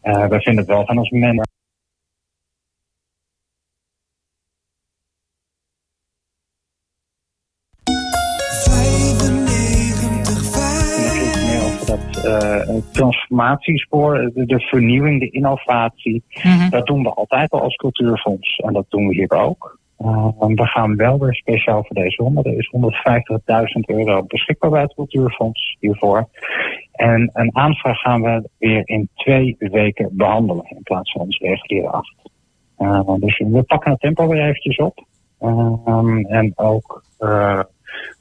[0.02, 1.42] Wij vinden het wel van als men
[12.22, 16.24] dat eh, transformatiespoor, de, de vernieuwing, de innovatie.
[16.70, 19.80] Dat doen we altijd al als cultuurfonds en dat doen we hier ook.
[20.00, 22.44] Uh, we gaan wel weer speciaal voor deze ronde.
[22.44, 26.30] Er is 150.000 euro beschikbaar bij het cultuurfonds hiervoor.
[26.92, 31.88] En een aanvraag gaan we weer in twee weken behandelen in plaats van ons reguliere
[31.88, 32.16] acht.
[32.80, 35.06] Uh, dus we pakken het tempo weer eventjes op.
[35.42, 37.04] Um, en ook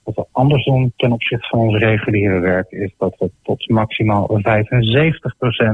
[0.04, 4.28] wat we anders doen ten opzichte van ons reguliere werk is dat we tot maximaal
[4.28, 4.40] 75%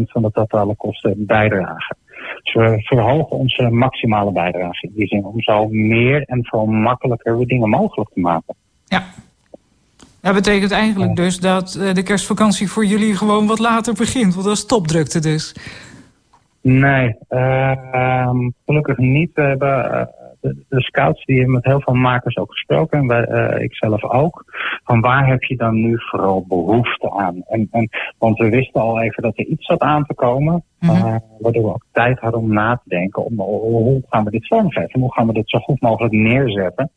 [0.07, 1.97] van de totale kosten bijdragen.
[2.43, 7.47] Dus we verhogen onze maximale bijdrage in die zin om zo meer en veel makkelijker
[7.47, 8.55] dingen mogelijk te maken.
[8.85, 9.05] Ja.
[10.21, 14.35] Dat betekent eigenlijk dus dat uh, de kerstvakantie voor jullie gewoon wat later begint.
[14.35, 15.55] Want dat is topdrukte dus.
[16.61, 18.31] Nee, uh,
[18.65, 19.31] gelukkig niet.
[19.35, 20.03] We hebben uh,
[20.49, 22.99] de, de, scouts die hebben met heel veel makers ook gesproken.
[22.99, 24.45] En wij, uh, ik zelf ook.
[24.85, 27.43] Van waar heb je dan nu vooral behoefte aan?
[27.47, 30.65] En, en, want we wisten al even dat er iets zat aan te komen.
[30.81, 31.21] Mm -hmm.
[31.39, 33.25] waardoor we ook tijd hadden om na te denken.
[33.25, 35.01] Om, hoe gaan we dit vormgeven?
[35.01, 36.91] Hoe gaan we dit zo goed mogelijk neerzetten?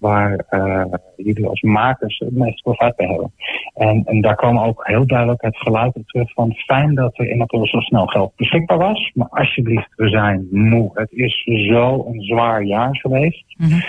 [0.00, 0.84] Waar uh,
[1.16, 3.32] jullie als makers het meest profijt bij hebben.
[3.74, 7.30] En, en daar kwam ook heel duidelijk het geluid op terug van fijn dat er
[7.30, 9.10] in april zo snel geld beschikbaar was.
[9.14, 10.90] Maar alsjeblieft, we zijn moe.
[10.94, 13.44] Het is zo een zwaar jaar geweest.
[13.56, 13.82] Mm -hmm.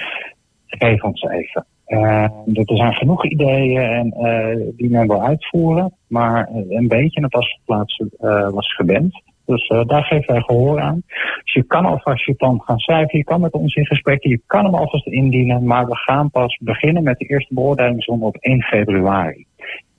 [0.65, 1.65] Geef ons even.
[1.87, 7.33] Uh, er zijn genoeg ideeën en, uh, die men wil uitvoeren, maar een beetje het
[7.33, 9.21] asplaats uh, was geband.
[9.51, 11.03] Dus uh, daar geven wij gehoor aan.
[11.43, 13.17] Dus je kan alvast je plan gaan schrijven.
[13.17, 14.23] Je kan met ons in gesprek.
[14.23, 15.63] Je kan hem alvast indienen.
[15.63, 19.45] Maar we gaan pas beginnen met de eerste beoordelingsronde op 1 februari.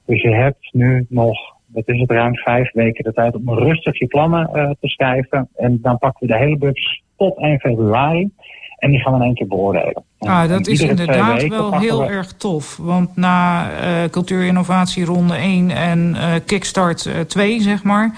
[0.06, 3.98] Dus je hebt nu nog, wat is het, ruim vijf weken de tijd om rustig
[3.98, 5.48] je plannen uh, te schrijven.
[5.56, 8.30] En dan pakken we de hele bus tot 1 februari.
[8.78, 10.04] En die gaan we in één keer beoordelen.
[10.18, 12.06] Ah, dat is inderdaad wel heel we...
[12.06, 12.76] erg tof.
[12.76, 18.14] Want na uh, cultuurinnovatie ronde 1 en uh, Kickstart uh, 2, zeg maar...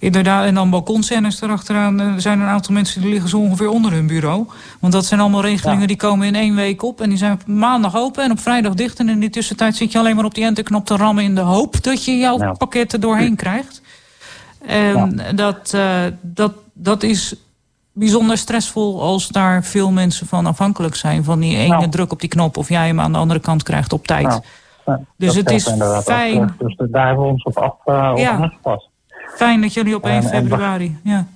[0.00, 2.00] Inderdaad, en dan balkonscènes erachteraan.
[2.00, 4.46] Er zijn een aantal mensen die liggen zo ongeveer onder hun bureau.
[4.78, 5.86] Want dat zijn allemaal regelingen ja.
[5.86, 7.00] die komen in één week op.
[7.00, 8.98] En die zijn maandag open en op vrijdag dicht.
[8.98, 11.24] En in die tussentijd zit je alleen maar op die enterknop te rammen...
[11.24, 12.52] in de hoop dat je jouw ja.
[12.52, 13.82] pakket er doorheen krijgt.
[14.66, 15.32] En ja.
[15.32, 17.34] dat, uh, dat, dat is
[17.92, 21.24] bijzonder stressvol als daar veel mensen van afhankelijk zijn.
[21.24, 21.88] Van die ene nou.
[21.88, 24.40] druk op die knop of jij hem aan de andere kant krijgt op tijd.
[24.86, 25.64] Nou, dus het is
[26.04, 26.42] fijn.
[26.42, 28.30] Ook, dus daar hebben we ons op af uh, ja.
[28.30, 28.89] aangepast.
[29.40, 31.26] Fijn dat jullie op 1 en, februari, en, ja.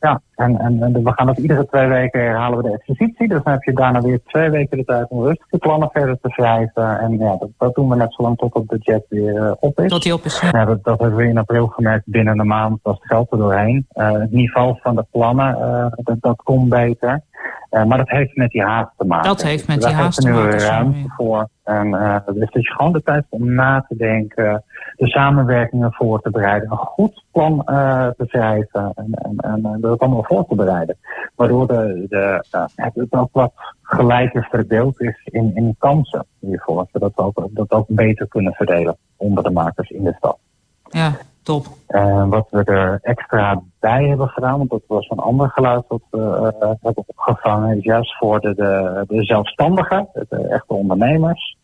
[0.00, 3.28] Ja, en, en, we gaan dat iedere twee weken herhalen we de exercitie.
[3.28, 6.18] Dus dan heb je daarna weer twee weken de tijd om rustig de plannen verder
[6.22, 7.00] te schrijven.
[7.00, 9.90] En ja, dat, dat doen we net zolang tot het budget weer uh, op is.
[9.90, 10.48] Tot die op is, ja.
[10.52, 12.06] ja dat, dat, hebben we in april gemerkt.
[12.06, 13.86] Binnen een maand was het geld er doorheen.
[13.94, 17.22] Uh, het niveau van de plannen, uh, dat, dat komt beter.
[17.70, 19.28] Uh, maar dat heeft met die haast te maken.
[19.28, 20.50] Dat heeft met dus die haast te maken.
[20.50, 21.48] Daar hebben we ruimte voor.
[21.64, 24.64] En uh, dus dat je gewoon de tijd om na te denken,
[24.96, 29.98] de samenwerkingen voor te bereiden, een goed plan uh, te schrijven en, en, en dat
[29.98, 30.96] allemaal voor te bereiden.
[31.34, 36.86] Waardoor de, de, het ook wat gelijker verdeeld is in, in kansen hiervoor.
[36.92, 40.38] Zodat we ook, dat ook beter kunnen verdelen onder de makers in de stad.
[40.82, 41.66] Ja, top.
[41.88, 46.02] Uh, wat we er extra bij hebben gedaan, want dat was een ander geluid dat
[46.10, 51.58] we uh, hebben opgevangen, is juist voor de, de, de zelfstandigen, de echte ondernemers.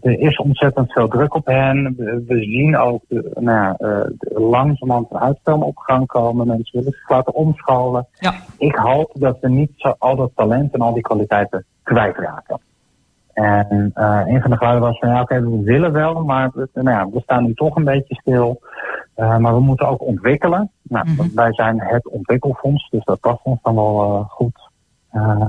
[0.00, 1.94] Er is ontzettend veel druk op hen.
[2.26, 3.02] We zien ook
[3.34, 3.76] nou,
[4.20, 6.46] langzamerhand een uitstel op gang komen.
[6.46, 8.06] Mensen willen zich laten omscholen.
[8.18, 8.34] Ja.
[8.58, 12.60] Ik hoop dat we niet zo al dat talent en al die kwaliteiten kwijtraken.
[13.40, 16.50] En uh, een van de geluiden was van ja, oké, okay, we willen wel, maar
[16.54, 18.60] we, nou ja, we staan nu toch een beetje stil.
[19.16, 20.70] Uh, maar we moeten ook ontwikkelen.
[20.82, 21.30] Nou, mm -hmm.
[21.34, 24.70] Wij zijn het ontwikkelfonds, dus dat past ons dan wel uh, goed.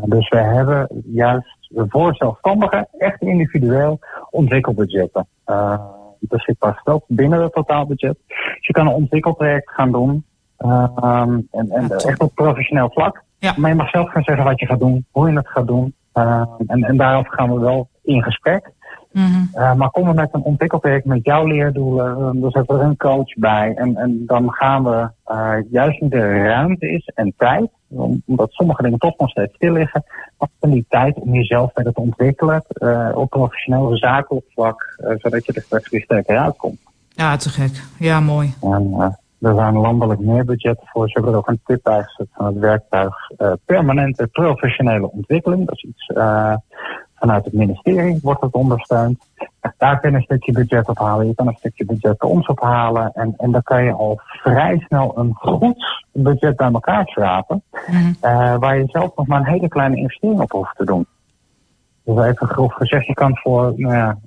[0.05, 3.99] dus we hebben juist voor zelfstandigen echt individueel
[4.29, 5.27] ontwikkelbudgetten.
[6.19, 8.17] beschikbaar gesteld binnen het totaalbudget.
[8.27, 10.25] Dus je kan een ontwikkelproject gaan doen.
[10.57, 13.23] en en ja, echt op professioneel vlak.
[13.39, 13.53] Ja.
[13.57, 15.93] Maar je mag zelf gaan zeggen wat je gaat doen, hoe je het gaat doen.
[16.13, 18.71] Uh, en, en daarover gaan we wel in gesprek.
[19.11, 19.49] Mm -hmm.
[19.53, 22.97] uh, maar kom er met een ontwikkelproject met jouw leerdoelen, dan zetten we er een
[22.97, 23.73] coach bij.
[23.75, 27.69] En, en dan gaan we, uh, juist nu er ruimte is en tijd,
[28.25, 30.03] omdat sommige dingen toch nog steeds stil liggen,
[30.59, 32.63] dan die tijd om jezelf verder te ontwikkelen
[33.15, 36.79] op professioneel zakelijk vlak, zodat je er straks weer sterker uitkomt.
[37.09, 37.81] Ja, te gek.
[37.99, 38.53] Ja, mooi.
[38.61, 41.07] En, er zijn landelijk meer budgetten voor.
[41.07, 45.65] Ze hebben er ook een tip bij gezet van het werktuig uh, permanente professionele ontwikkeling.
[45.65, 46.55] Dat is iets uh,
[47.15, 49.19] vanuit het ministerie wordt het ondersteund.
[49.77, 51.27] Daar kun je een stukje budget ophalen.
[51.27, 53.11] Je kan een stukje budget bij ons ophalen.
[53.13, 57.63] En, en dan kan je al vrij snel een goed budget bij elkaar schrapen.
[57.87, 58.15] Mm.
[58.21, 61.05] Uh, waar je zelf nog maar een hele kleine investering op hoeft te doen.
[62.03, 64.17] Dus even grof gezegd, je kan voor nou ja,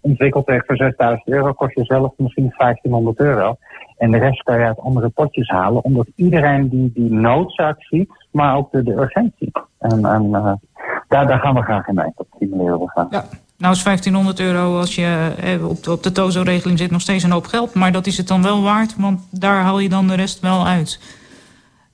[0.00, 3.56] ontwikkeld heeft voor 6000 euro, kost je zelf misschien 1500 euro.
[4.00, 8.10] En de rest kan je uit andere potjes halen, omdat iedereen die, die noodzaak ziet,
[8.30, 9.50] maar ook de, de urgentie.
[9.78, 10.52] En, en eh,
[11.08, 13.06] daar, daar gaan we graag in mee, dat stimuleren we graag.
[13.10, 13.24] Ja.
[13.58, 17.24] Nou is 1500 euro als je eh, op de, op de TOZO-regeling zit nog steeds
[17.24, 17.74] een hoop geld.
[17.74, 20.66] Maar dat is het dan wel waard, want daar haal je dan de rest wel
[20.66, 21.00] uit.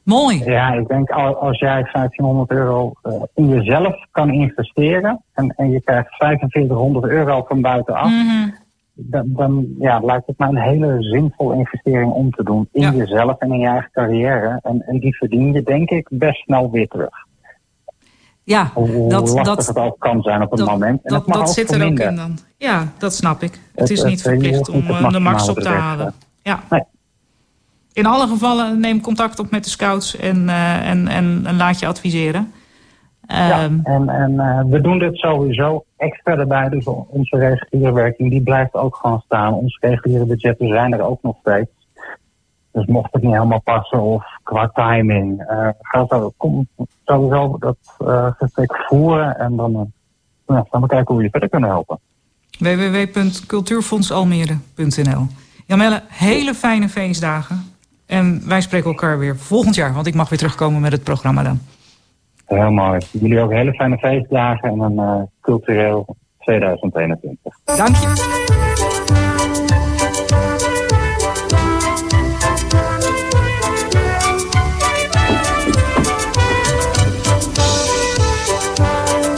[0.03, 0.45] Mooi.
[0.45, 5.71] Ja, ik denk al- als jij 1500 euro eh, in jezelf kan investeren en, en
[5.71, 8.49] je krijgt 4500 euro van buitenaf, Mhm.
[8.99, 13.39] Dan, dan ja, lijkt het mij een hele zinvolle investering om te doen in jezelf
[13.39, 14.59] en in je eigen carrière.
[14.63, 17.25] En, en die verdien je denk ik best snel weer terug.
[18.43, 21.01] Ja, Hoe, dat, dat, het ook kan zijn op een dat, moment.
[21.03, 22.39] En dat, dat zit er ook in dan.
[22.57, 23.53] Ja, dat snap ik.
[23.53, 26.15] Het Het- is het- niet verplicht om het eh, de max op te halen.
[26.43, 26.61] Ja.
[26.71, 26.83] Nee.
[27.93, 31.79] In alle gevallen neem contact op met de scouts en, eh, en, en, en laat
[31.79, 32.53] je adviseren.
[33.29, 36.69] Ja, Ehm, en, en eh, we doen dit sowieso extra erbij.
[36.69, 39.53] Dus on- onze reguliere werking die blijft ook gewoon staan.
[39.55, 41.71] Onze reguliere budgetten zijn er ook nog steeds.
[42.73, 46.69] Dus mocht het niet helemaal passen of qua timing, eh ga zo, kom
[47.05, 49.93] sowieso dat eh gesprek voeren en dan,
[50.47, 51.99] gaan we kijken hoe we je verder kunnen helpen.
[52.59, 55.27] www.cultuurfondsalmere.nl
[55.67, 57.63] Jamelle, hele fijne feestdagen.
[58.07, 61.43] En wij spreken elkaar weer volgend jaar, want ik mag weer terugkomen met het programma
[61.43, 61.61] dan.
[62.47, 63.01] Heel mooi.
[63.11, 67.55] Jullie ook hele fijne feestdagen en een eh, cultureel 2021.
[67.65, 68.35] Dank je.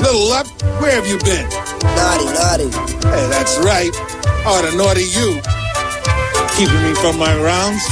[0.00, 0.46] Little Lep,
[0.80, 1.46] where have you been?
[1.96, 2.70] Naughty, naughty.
[3.08, 3.92] Hey, that's right.
[4.46, 5.40] Oh, the naughty you.
[6.56, 7.84] Keeping me from my rounds.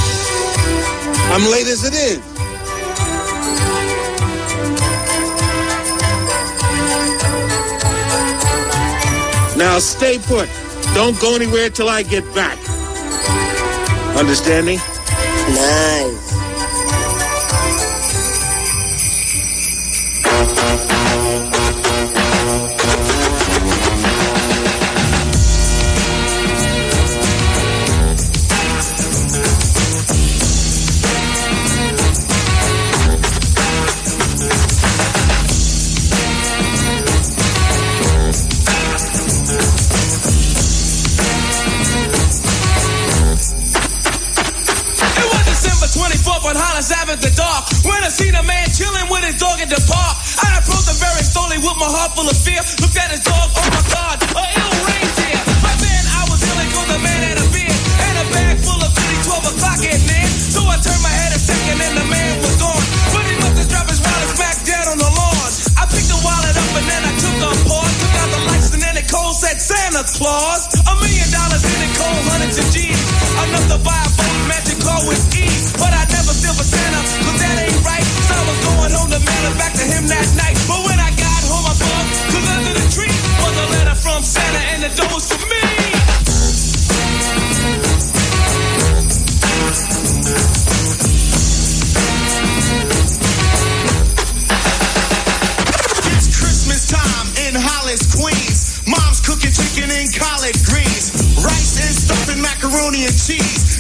[1.33, 2.36] I'm late as it is.
[9.57, 10.49] Now stay put.
[10.95, 12.59] Don't go anywhere till I get back.
[14.17, 14.79] Understanding?
[15.49, 16.16] Nice.
[52.57, 54.73] Looked at his dog, oh my god, a ill.
[54.89, 58.97] Right then I was feeling cause the man had a and a bag full of
[58.97, 60.01] goodies, 12 o'clock at.
[60.57, 62.81] So I turned my head a second and the man was gone.
[63.13, 65.51] But he must have dropped his wallet back down on the lawn.
[65.77, 67.93] I picked the wallet up and then I took a pause.
[68.01, 68.87] Took out the lights and
[69.37, 70.76] said Santa Claus.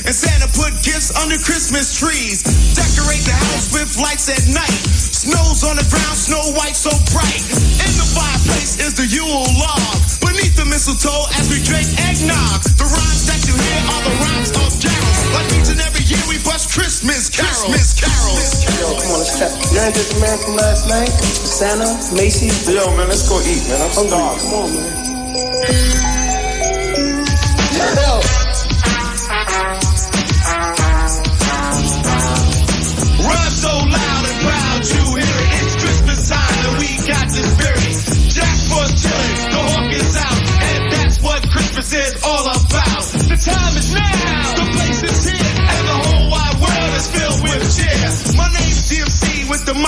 [0.06, 2.46] And Santa put gifts under Christmas trees.
[2.78, 4.78] Decorate the house with lights at night.
[4.94, 7.42] Snow's on the ground, snow white so bright.
[7.82, 9.98] In the fireplace is the Yule log.
[10.22, 12.62] Beneath the mistletoe as we drink eggnog.
[12.78, 15.20] The rhymes that you hear are the rhymes of carols.
[15.34, 17.66] Like each and every year we bust Christmas carols.
[17.66, 18.62] Christmas carols.
[18.78, 19.50] Yo, come on, let's check.
[19.74, 21.10] You ain't this man from last night?
[21.34, 22.46] Santa, Macy?
[22.70, 23.82] Yo, man, let's go eat, man.
[23.82, 24.38] I'm starving.
[24.38, 26.05] Come on, man.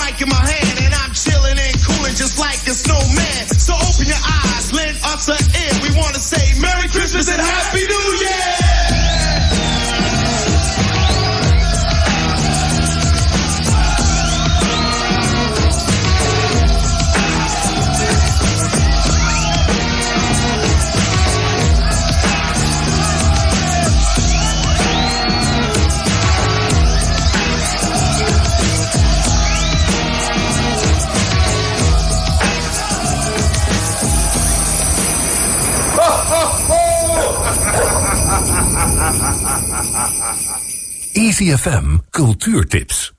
[0.09, 3.45] Mic in my hand, and I'm chilling and cooling just like a snowman.
[3.61, 5.73] So open your eyes, lend us an ear.
[5.85, 7.88] We want to say Merry Christmas and Happy
[41.39, 43.13] Easy FM Cultuurtips.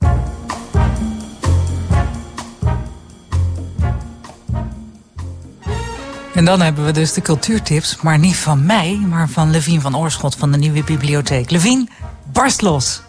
[6.35, 9.97] En dan hebben we dus de cultuurtips, maar niet van mij, maar van Levien van
[9.97, 11.51] Oorschot van de Nieuwe Bibliotheek.
[11.51, 11.89] Levien,
[12.33, 13.03] barst los.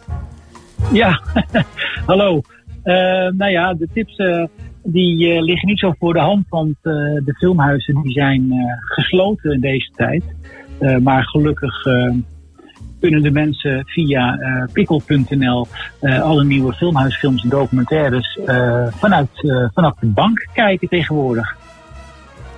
[0.91, 1.21] Ja,
[2.05, 2.41] hallo.
[2.83, 2.93] Uh,
[3.37, 4.45] nou ja, de tips uh,
[4.83, 9.59] die uh, liggen niet zo voor de hand, want de filmhuizen die zijn gesloten in
[9.59, 10.23] deze tijd.
[11.01, 11.85] maar gelukkig
[13.01, 14.39] kunnen de mensen via
[14.73, 15.67] pikkel.nl
[16.01, 18.39] alle nieuwe filmhuisfilms en documentaires
[18.89, 19.29] vanuit,
[19.73, 21.57] vanaf de bank kijken tegenwoordig.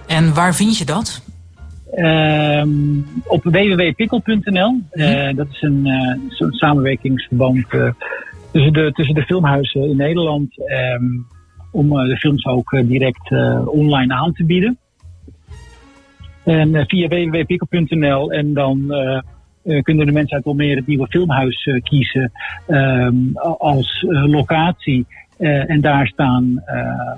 [0.07, 1.21] En waar vind je dat?
[1.95, 2.63] Uh,
[3.23, 4.81] op www.pikkel.nl.
[4.91, 7.91] Uh, dat is een uh, soort samenwerkingsverband uh,
[8.51, 10.53] tussen, de, tussen de filmhuizen in Nederland.
[10.99, 11.27] Um,
[11.71, 13.31] om de films ook direct
[13.65, 14.77] online aan te bieden.
[16.43, 18.93] En via www.pikkel.nl en dan
[19.81, 22.31] kunnen de mensen uit Almere het nieuwe filmhuis kiezen
[22.67, 25.05] um, als locatie.
[25.37, 26.63] en daar staan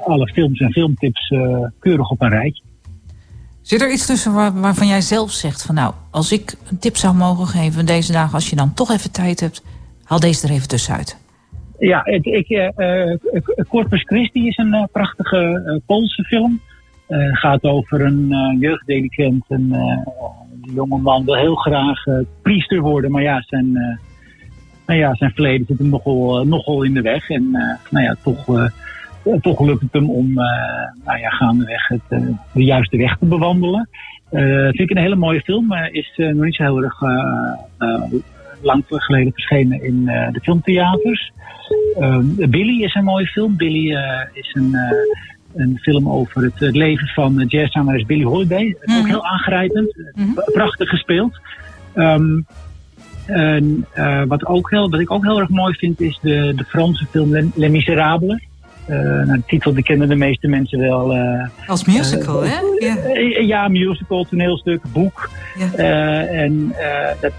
[0.04, 1.34] alle films en filmtips
[1.80, 2.64] keurig op een rijtje.
[3.62, 6.96] Zit er iets tussen waar, waarvan jij zelf zegt van nou, als ik een tip
[6.96, 9.64] zou mogen geven deze dagen, als je dan toch even tijd hebt,
[10.04, 11.18] haal deze er even tussenuit.
[11.80, 13.16] Ja, ik, ik, uh,
[13.68, 16.62] Corpus Christi is een uh, prachtige uh, Poolse film.
[17.08, 19.46] Het gaat over een jeugddelinquent.
[19.48, 19.76] Een
[20.74, 22.04] jonge man wil heel graag
[22.42, 23.72] priester worden, maar ja, zijn,
[24.86, 27.30] nou ja, zijn verleden zit hem nogal, nogal in de weg.
[27.30, 27.52] En
[27.90, 28.70] nou ja, toch
[29.42, 30.34] toch lukt het hem om
[31.04, 32.02] nou ja, gaandeweg het,
[32.54, 33.90] de juiste weg te bewandelen.
[34.30, 35.74] Vind ik een hele mooie film.
[35.74, 37.02] is nog niet zo heel erg
[38.62, 41.32] lang geleden verschenen in de filmtheaters.
[42.50, 43.58] Billy is een mooie film.
[43.58, 43.98] Billy
[44.34, 44.76] is een,
[45.56, 48.76] een film over het, leven van jazzzangeres Billy Holiday.
[48.82, 48.98] Mm.
[48.98, 49.96] Ook heel aangrijpend.
[49.96, 50.44] Mm -hmm.
[50.54, 51.40] Prachtig gespeeld.
[51.96, 52.46] Um,
[53.26, 53.86] en,
[54.28, 57.52] wat, ook heel, wat ik ook heel erg mooi vind is de, de Franse film
[57.56, 58.44] Les Miserables.
[58.90, 61.16] Uh, nou, de titel die kennen de meeste mensen wel.
[61.16, 62.60] Uh, Als musical, hè?
[62.80, 62.96] Ja.
[63.42, 65.30] ja, musical, toneelstuk, boek.
[65.76, 66.76] En
[67.22, 67.32] dat,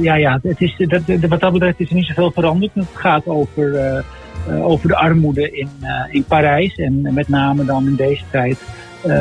[0.00, 2.74] ja, ja, het is, dat, wat dat betreft is er niet zoveel veranderd.
[2.74, 4.04] Het gaat over,
[4.50, 5.70] over de armoede in,
[6.10, 6.74] in Parijs.
[6.74, 8.58] En met name dan in deze tijd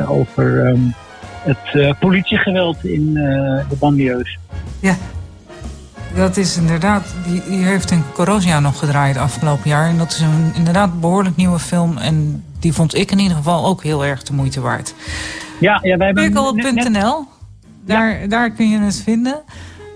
[0.07, 0.93] over um,
[1.39, 3.13] het politiegeweld in
[3.69, 4.37] de banlieues.
[4.79, 4.95] Ja,
[6.15, 9.89] dat is inderdaad, die, die heeft in Corrosia nog gedraaid afgelopen jaar.
[9.89, 11.97] En dat is een inderdaad behoorlijk nieuwe film.
[11.97, 14.93] En die vond ik in ieder geval ook heel erg de moeite waard.
[15.59, 16.23] Ja, ja wij hebben...
[17.85, 18.27] Daar, ja.
[18.27, 19.41] daar kun je het vinden.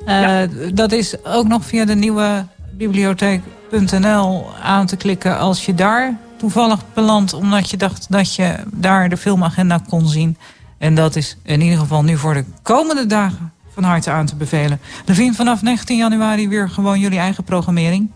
[0.08, 0.48] Uh, ja.
[0.74, 2.46] Dat is ook nog via de nieuwe
[2.80, 7.34] bibliotheek.nl aan te klikken als je daar toevallig belandt.
[7.34, 10.38] Omdat je dacht dat je daar de filmagenda kon zien.
[10.78, 14.36] En dat is in ieder geval nu voor de komende dagen van harte aan te
[14.36, 14.80] bevelen.
[15.06, 18.12] Levine, vanaf 19 januari weer gewoon jullie eigen programmering?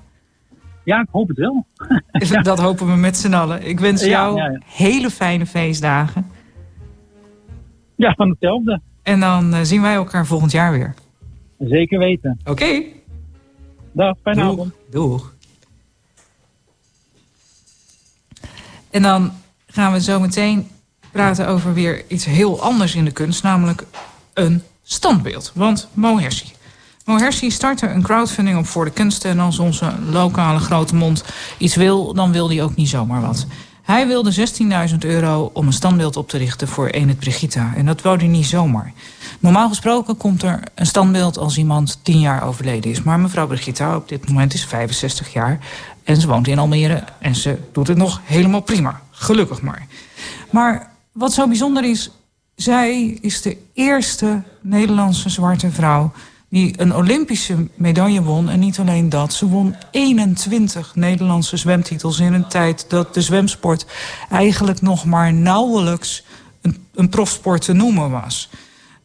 [0.84, 1.66] Ja, ik hoop het wel.
[2.12, 2.42] ja.
[2.42, 3.68] Dat hopen we met z'n allen.
[3.68, 6.26] Ik wens jou ja, ja, hele fijne feestdagen.
[7.96, 8.82] Ja, van hetzelfde.
[9.02, 10.94] En dan uh, zien wij elkaar volgend jaar weer.
[11.58, 12.40] Zeker weten.
[12.42, 12.52] Oké.
[12.52, 13.03] Okay.
[13.94, 14.52] Dag, fijne Doeg.
[14.52, 14.74] avond.
[14.92, 15.34] Doeg.
[18.90, 19.32] En dan
[19.68, 20.68] gaan we zo meteen
[21.12, 23.44] praten over weer iets heel anders in de kunst.
[23.44, 23.86] Namelijk
[24.34, 25.52] een standbeeld.
[25.56, 26.52] Want Mohersi.
[27.06, 29.30] Mohersi startte een crowdfunding op voor de kunsten.
[29.30, 31.24] En als onze lokale grote mond
[31.58, 33.46] iets wil, dan wil hij ook niet zomaar wat.
[33.82, 34.34] Hij wilde
[34.92, 37.74] 16.000 euro om een standbeeld op te richten voor Enid Brigitta.
[37.76, 38.94] En dat wou hij niet zomaar.
[39.44, 43.04] Normaal gesproken komt er een standbeeld als iemand 10 jaar overleden is.
[43.04, 45.60] Maar mevrouw Brigitta op dit moment is 65 jaar.
[46.04, 49.02] En ze woont in Almere en ze doet het nog helemaal prima.
[49.12, 49.88] Gelukkig maar.
[50.50, 52.12] Maar wat zo bijzonder is,
[52.56, 56.12] zij is de eerste Nederlandse zwarte vrouw
[56.50, 58.50] die een Olympische medaille won.
[58.50, 63.86] En niet alleen dat, ze won 21 Nederlandse zwemtitels in een tijd dat de zwemsport
[64.30, 66.24] eigenlijk nog maar nauwelijks
[66.62, 68.50] een, een profsport te noemen was.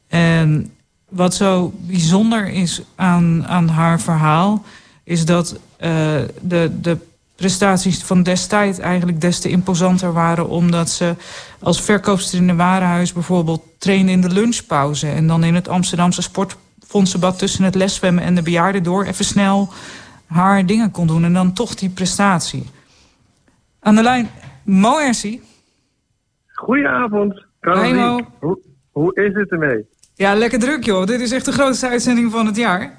[0.08, 0.72] En
[1.08, 4.64] wat zo bijzonder is aan, aan haar verhaal,
[5.04, 5.58] is dat uh,
[6.40, 6.96] de, de
[7.36, 10.48] prestaties van destijds eigenlijk des te imposanter waren...
[10.48, 11.14] omdat ze
[11.60, 15.08] als verkoopster in een warenhuis bijvoorbeeld trainde in de lunchpauze...
[15.08, 19.04] en dan in het Amsterdamse sportfondsenbad tussen het leszwemmen en de bejaarden door...
[19.04, 19.68] even snel
[20.26, 22.66] haar dingen kon doen en dan toch die prestatie.
[23.80, 24.28] Aan de lijn,
[24.64, 25.40] Mo Ersi.
[26.46, 28.24] Goedenavond, Caroline.
[28.40, 28.58] Hoe,
[28.90, 29.86] hoe is het ermee?
[30.18, 31.06] Ja, lekker druk joh.
[31.06, 32.92] Dit is echt de grootste uitzending van het jaar.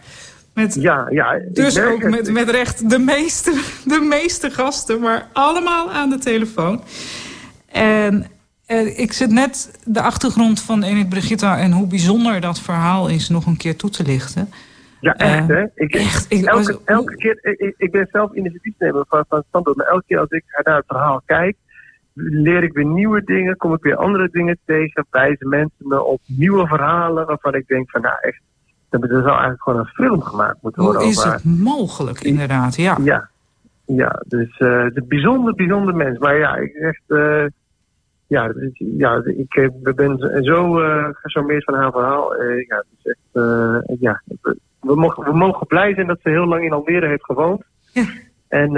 [0.53, 1.39] Met, ja, ja.
[1.51, 3.51] Dus ook met, met recht de meeste,
[3.85, 6.83] de meeste gasten, maar allemaal aan de telefoon.
[7.71, 8.25] En
[8.65, 13.29] eh, ik zit net de achtergrond van Enid Brigitta en hoe bijzonder dat verhaal is
[13.29, 14.49] nog een keer toe te lichten.
[14.99, 15.63] Ja, echt hè?
[15.75, 15.95] Ik,
[16.45, 20.29] elke, elke keer, ik, ik ben zelf initiatiefnemer van, van standbeeld, maar elke keer als
[20.29, 21.55] ik naar het verhaal kijk,
[22.13, 26.21] leer ik weer nieuwe dingen, kom ik weer andere dingen tegen, wijzen mensen me op
[26.25, 28.41] nieuwe verhalen waarvan ik denk van nou echt,
[28.89, 31.01] er zou eigenlijk gewoon een film gemaakt moeten worden.
[31.01, 32.97] Hoe is het mogelijk, inderdaad, ja.
[33.03, 33.29] Ja,
[33.85, 36.17] ja dus uh, is een bijzonder, bijzonder mens.
[36.17, 37.45] Maar ja, ik echt, uh,
[38.27, 38.53] ja,
[38.97, 42.43] ja, ik uh, ben zo uh, gecharmeerd van haar verhaal.
[42.43, 43.43] ja, is echt,
[43.99, 44.21] ja,
[44.79, 47.63] we mogen, we mogen blij zijn dat ze heel lang in Almere heeft gewoond.
[47.93, 48.03] Ja.
[48.47, 48.75] En,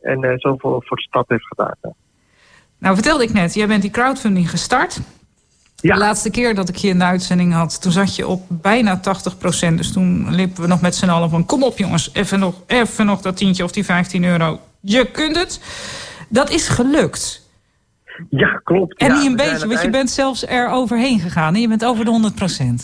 [0.00, 1.74] en zoveel voor de stad heeft gedaan.
[2.80, 5.00] Nou, vertelde ik net, jij bent die crowdfunding gestart.
[5.76, 5.94] Ja.
[5.94, 9.00] De laatste keer dat ik je in de uitzending had, toen zat je op bijna
[9.00, 11.46] 80% Dus toen liepen we nog met z'n allen van...
[11.46, 14.60] kom op jongens, even nog, even nog dat tientje of die 15 euro.
[14.80, 15.60] Je kunt het.
[16.28, 17.48] Dat is gelukt.
[18.28, 18.98] Ja, klopt.
[18.98, 21.54] En niet een beetje, want je bent zelfs er overheen gegaan.
[21.54, 22.32] En je bent over de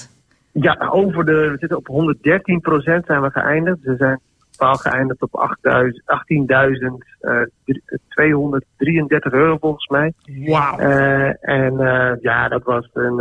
[0.07, 0.11] 100%
[0.53, 3.79] Ja, over de, we zitten op 113% zijn we geëindigd.
[3.83, 4.21] We zijn
[4.57, 5.65] totaal geëindigd op 18.233
[9.31, 10.13] euro volgens mij.
[10.25, 10.81] Wauw.
[10.81, 11.75] Uh, en
[12.23, 13.17] ja, dat was een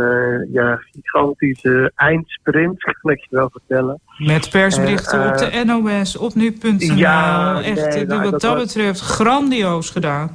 [0.52, 4.00] ja, gigantische eindsprint, kan ik je wel vertellen.
[4.18, 6.96] Met persberichten op de NOS, op nu.nl.
[6.96, 10.30] Ja, Echt, nee, nou, wat dat, dat betreft, grandioos gedaan.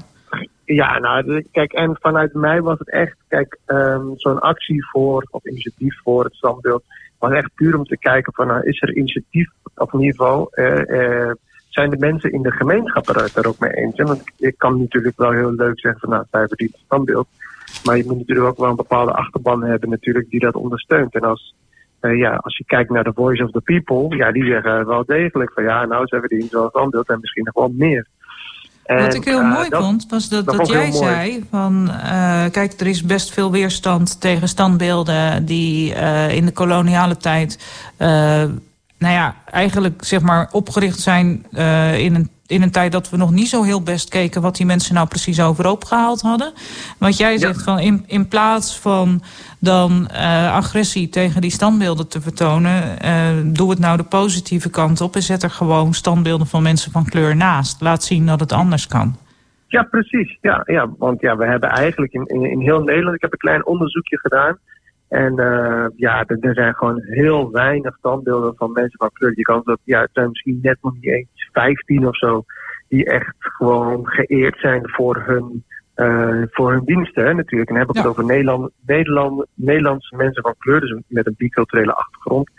[0.66, 5.46] Ja, nou, kijk, en vanuit mij was het echt, kijk, um, zo'n actie voor, of
[5.46, 6.84] initiatief voor het standbeeld
[7.22, 10.48] was echt puur om te kijken van, nou, is er initiatief op niveau?
[10.54, 11.32] Uh, uh,
[11.70, 13.96] zijn de mensen in de gemeenschap er, er ook mee eens?
[13.96, 17.28] En want ik kan natuurlijk wel heel leuk zeggen van, nou, zij verdient het standbeeld.
[17.86, 21.16] Maar je moet natuurlijk ook wel een bepaalde achterban hebben natuurlijk die dat ondersteunt.
[21.16, 21.56] En als,
[22.02, 25.06] uh, ja, als je kijkt naar de Voice of the People, ja, die zeggen wel
[25.06, 28.08] degelijk van, ja, nou, zij verdient wel het standbeeld en misschien nog wel meer.
[29.00, 31.90] Wat ik heel mooi vond, was dat, dat, jij zei van...
[31.90, 35.46] Uh, kijk, er is best veel weerstand tegen standbeelden...
[35.46, 37.60] die uh, in de koloniale tijd...
[38.98, 41.46] Nou ja, eigenlijk zeg maar opgericht zijn
[41.98, 44.42] in een in een tijd dat we nog niet zo heel best keken...
[44.42, 46.54] wat die mensen nou precies overhoop gehaald hadden.
[46.98, 49.22] Wat jij zegt, van in, in plaats van
[49.60, 52.98] dan uh, agressie tegen die standbeelden te vertonen...
[53.06, 55.16] Uh, doe het nou de positieve kant op...
[55.16, 57.82] en zet er gewoon standbeelden van mensen van kleur naast.
[57.82, 59.16] Laat zien dat het anders kan.
[59.68, 60.38] Ja, precies.
[60.42, 63.16] Ja, ja, want ja, we hebben eigenlijk in, in, in heel Nederland...
[63.16, 64.58] ik heb een klein onderzoekje gedaan...
[65.08, 69.34] En uh, ja, er, er, zijn gewoon heel weinig standbeelden van mensen van kleur.
[69.36, 72.44] Je kan dat, ja, het zijn misschien net nog niet eens 15 of zo,
[72.88, 75.64] die echt gewoon geëerd zijn voor hun,
[75.96, 77.26] uh, voor hun diensten.
[77.26, 77.70] Hè, natuurlijk.
[77.70, 78.02] En dan heb ik ja.
[78.02, 82.50] het over Nederland, Nederland, Nederlandse mensen van kleur, dus met een biculturele achtergrond.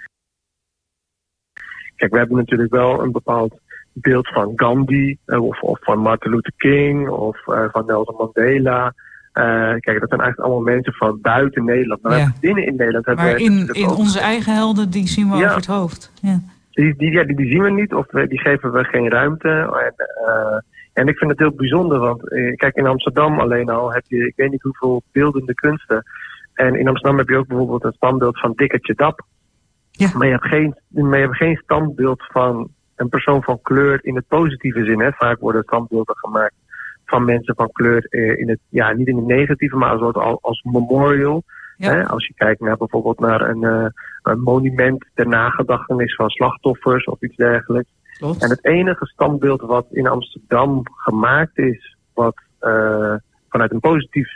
[1.96, 3.60] Kijk, we hebben natuurlijk wel een bepaald
[3.92, 8.94] beeld van Gandhi, uh, of, of van Martin Luther King, of van Nelson Mandela.
[9.34, 9.42] Uh,
[9.78, 12.02] kijk, dat zijn eigenlijk allemaal mensen van buiten Nederland.
[12.02, 12.32] Maar ja.
[12.40, 15.44] binnen in Nederland hebben maar in, in onze eigen helden, die zien we ja.
[15.44, 16.12] over het hoofd.
[16.22, 16.40] Ja.
[16.72, 19.48] Die, die, ja, die, die, zien we niet of die geven we geen ruimte.
[19.48, 19.94] En,
[20.26, 20.58] uh,
[20.92, 24.26] en ik vind het heel bijzonder, want uh, kijk, in Amsterdam alleen al heb je,
[24.26, 26.02] ik weet niet hoeveel beeldende kunsten.
[26.54, 29.26] En in Amsterdam heb je ook bijvoorbeeld een standbeeld van Dikkertje Dap.
[29.90, 30.10] Ja.
[30.14, 34.16] Maar, je hebt geen, maar je hebt geen standbeeld van een persoon van kleur in
[34.16, 35.00] het positieve zin.
[35.00, 35.12] Hè.
[35.12, 36.54] Vaak worden standbeelden gemaakt
[37.04, 38.06] van mensen van kleur
[38.38, 41.42] in het, ja, niet in het negatieve, maar als, als, als memorial.
[41.76, 41.90] Ja.
[41.90, 42.08] Hè?
[42.08, 43.86] Als je kijkt naar bijvoorbeeld naar een, uh,
[44.22, 47.90] een monument ter nagedachtenis van slachtoffers of iets dergelijks.
[48.18, 48.42] Klopt.
[48.42, 53.14] En het enige standbeeld wat in Amsterdam gemaakt is, wat uh,
[53.48, 54.28] vanuit een positief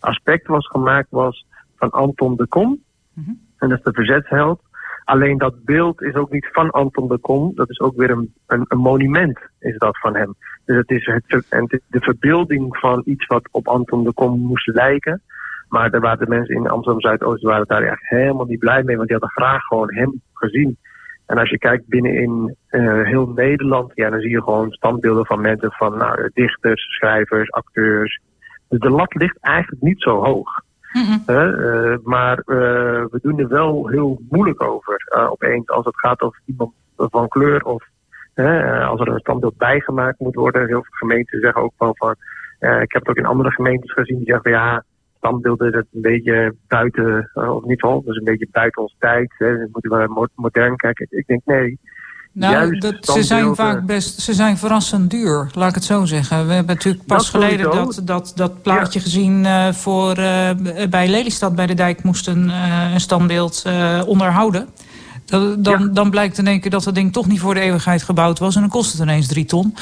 [0.00, 1.46] aspect was gemaakt, was
[1.76, 2.68] van Anton de Kom.
[3.12, 3.40] Mm -hmm.
[3.58, 4.60] En dat is de verzetsheld.
[5.04, 7.52] Alleen dat beeld is ook niet van Anton de Kom.
[7.54, 10.34] Dat is ook weer een, een, een monument, is dat van hem.
[10.64, 14.66] Dus het is het, en de verbeelding van iets wat op Anton de Kom moest
[14.66, 15.22] lijken.
[15.68, 18.96] Maar er waren de mensen in Amsterdam Zuidoost waren daar echt helemaal niet blij mee,
[18.96, 20.78] want die hadden graag gewoon hem gezien.
[21.26, 25.40] En als je kijkt binnenin uh, heel Nederland, ja, dan zie je gewoon standbeelden van
[25.40, 28.20] mensen van nou, dichters, schrijvers, acteurs.
[28.68, 30.48] Dus de lat ligt eigenlijk niet zo hoog.
[30.92, 31.22] Mm -hmm.
[31.26, 32.42] uh, maar
[33.10, 37.64] we doen er wel heel moeilijk over opeens als het gaat over iemand van kleur
[37.64, 37.84] of
[38.88, 40.66] als er een standbeeld bijgemaakt moet worden.
[40.66, 42.14] Heel veel gemeenten zeggen ook wel van,
[42.58, 44.84] ik heb het ook in andere gemeentes gezien die zeggen van ja,
[45.18, 49.34] standbeelden dat een beetje buiten, uh, of niet al, dus een beetje buiten onze tijd.
[49.38, 49.58] Hè.
[49.58, 51.06] Dan moeten we modern kijken.
[51.10, 51.78] Ik denk nee.
[52.32, 56.46] Nou, dat, ze zijn vaak best, ze zijn verrassend duur, laat ik het zo zeggen.
[56.46, 59.04] We hebben natuurlijk pas dat geleden dat, dat, dat plaatje ja.
[59.04, 60.50] gezien uh, voor, uh,
[60.90, 63.64] bij Lelystad bij de dijk moesten uh, een standbeeld
[64.06, 64.68] onderhouden.
[65.28, 65.88] Dan, dan, ja.
[65.92, 68.54] dan, blijkt in één keer dat dat ding toch niet voor de eeuwigheid gebouwd was.
[68.54, 69.74] En dan kost het ineens drie ton.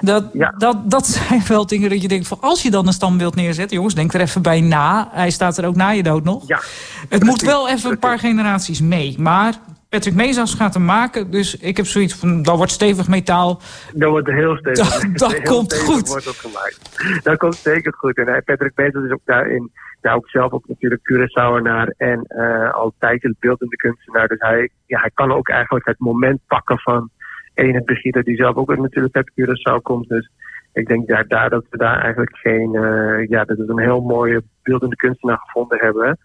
[0.00, 0.54] Dat, ja.
[0.58, 3.70] dat, dat zijn wel dingen dat je denkt van als je dan een standbeeld neerzet.
[3.70, 5.08] Jongens, denk er even bij na.
[5.12, 6.42] Hij staat er ook na je dood nog.
[6.46, 9.14] Ja, het precies, moet wel even een paar generaties mee.
[9.18, 9.54] Maar
[9.88, 11.30] Patrick Mezas gaat hem maken.
[11.30, 13.60] Dus ik heb zoiets van, dat wordt stevig metaal.
[13.94, 15.00] Dat wordt heel stevig.
[15.00, 16.08] Dat, dat Heel komt stevig goed.
[16.08, 17.24] Wordt dat, gemaakt.
[17.24, 18.16] dat komt zeker goed.
[18.16, 19.70] En hij, Patrick Bezos is ook daarin,
[20.00, 24.28] ja, ook zelf ook natuurlijk Curaçaoenaar en eh altijd een beeldende kunstenaar.
[24.28, 27.10] Dus hij, ja, hij kan ook eigenlijk het moment pakken van
[27.54, 30.08] Ene Brigitte, die zelf ook natuurlijk uit Curaçao komt.
[30.08, 30.30] Dus
[30.72, 34.00] ik denk daar, daar dat we daar eigenlijk geen, eh, ja, dat we een heel
[34.00, 36.18] mooie beeldende kunstenaar gevonden hebben.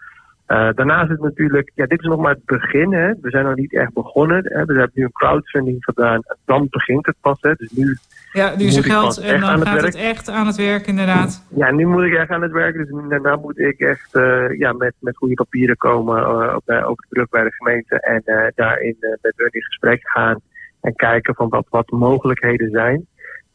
[0.54, 2.94] Eh, daarnaast is het natuurlijk, ja, dit is nog maar het begin.
[2.94, 3.08] Hè.
[3.22, 4.38] We zijn nog niet echt begonnen.
[4.38, 4.66] Hè.
[4.66, 6.22] We hebben nu een crowdfunding gedaan.
[6.46, 7.38] Dan begint het pas.
[7.42, 7.54] Hè.
[7.54, 7.98] Dus nu
[8.32, 11.46] Ja, nu is er geld en dan het gaat het echt aan het werk, inderdaad.
[11.56, 12.76] Ja, nu moet ik echt aan het werk.
[12.76, 17.04] Dus daarna moet ik echt eh, ja, met, met goede papieren komen op, de- over
[17.04, 18.00] de brug bij de gemeente.
[18.00, 20.40] En eh, daarin met hun in gesprek gaan.
[20.82, 23.06] En kijken van wat, wat de mogelijkheden zijn.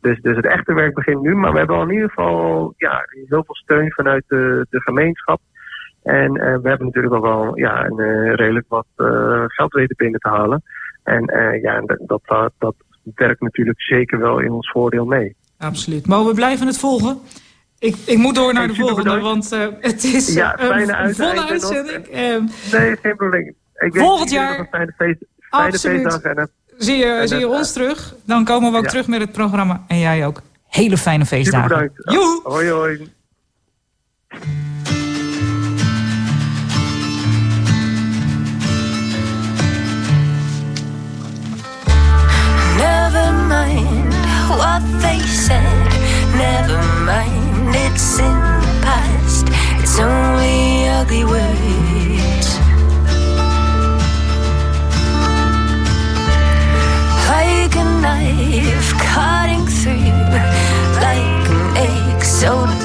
[0.01, 1.35] Dus, dus het echte werk begint nu.
[1.35, 5.41] Maar we hebben al in ieder geval ja, heel veel steun vanuit de, de gemeenschap.
[6.09, 9.97] En eh, we hebben natuurlijk al wel ja, een, eh, redelijk wat eh, geld weten
[9.97, 10.63] binnen te halen.
[11.03, 11.25] En
[11.63, 12.75] ja, dat, dat, dat,
[13.15, 15.37] werkt natuurlijk zeker wel in ons voordeel mee.
[15.59, 16.07] Absoluut.
[16.07, 17.19] Maar we blijven het volgen.
[17.79, 19.49] Ik, ik moet door naar de Hey, super volgende, bedankt.
[19.51, 22.07] want het is Ja, fijne een volle uitzending.
[22.07, 23.55] Ehm, Nee, geen probleem.
[23.75, 26.03] Ik Volgend jaar- een fijne, feest, fijne Absoluut.
[26.03, 26.23] feestdag.
[26.23, 28.15] En zie je, en zie je ons terug?
[28.25, 28.89] Dan komen we ook ja.
[28.91, 29.85] terug met het programma.
[29.89, 30.41] En jij ook.
[30.69, 31.69] Hele fijne Super feestdagen.
[31.69, 32.13] bedankt.
[32.13, 32.41] Joe!
[32.43, 33.09] Hoi, hoi.
[44.51, 45.89] What they said.
[46.37, 49.47] Never mind, it's in the past.
[49.83, 52.49] It's only ugly words.
[57.29, 60.25] Like a knife cutting through,
[61.05, 62.78] like an ache so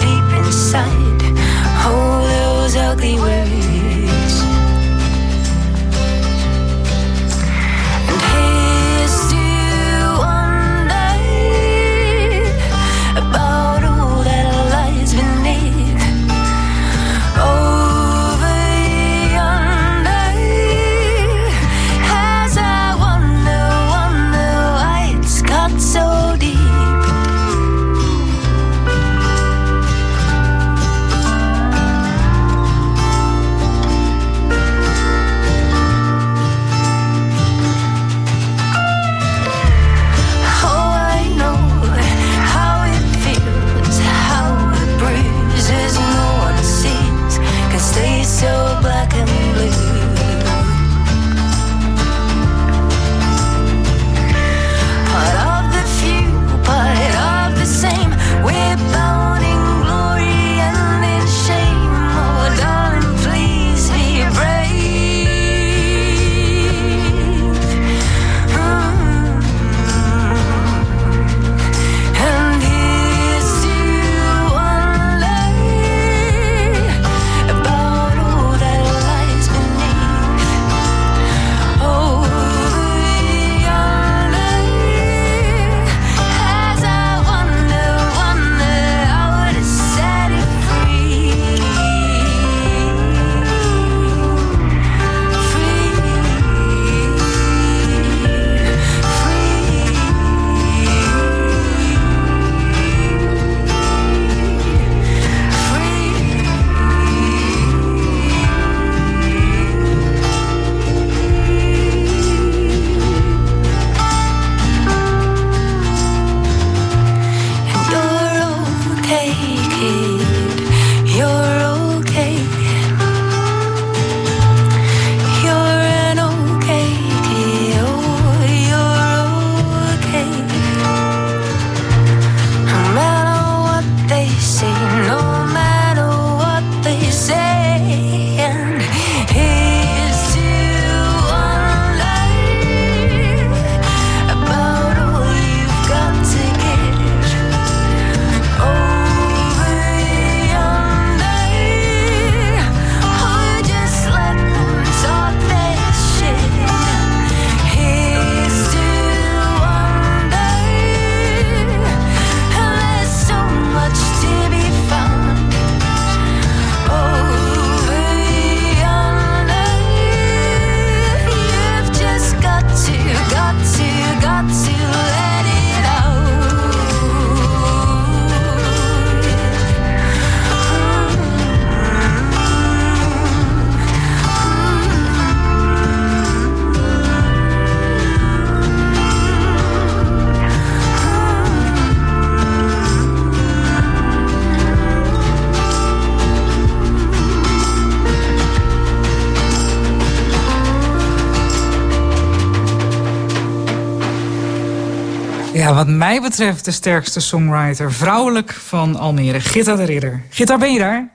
[205.64, 210.24] Ja, wat mij betreft de sterkste songwriter, vrouwelijk van Almere, Gitta de Ridder.
[210.30, 211.12] Gitta, ben je daar?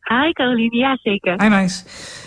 [0.00, 1.42] Hi Caroline, ja zeker.
[1.42, 1.84] Hi meis.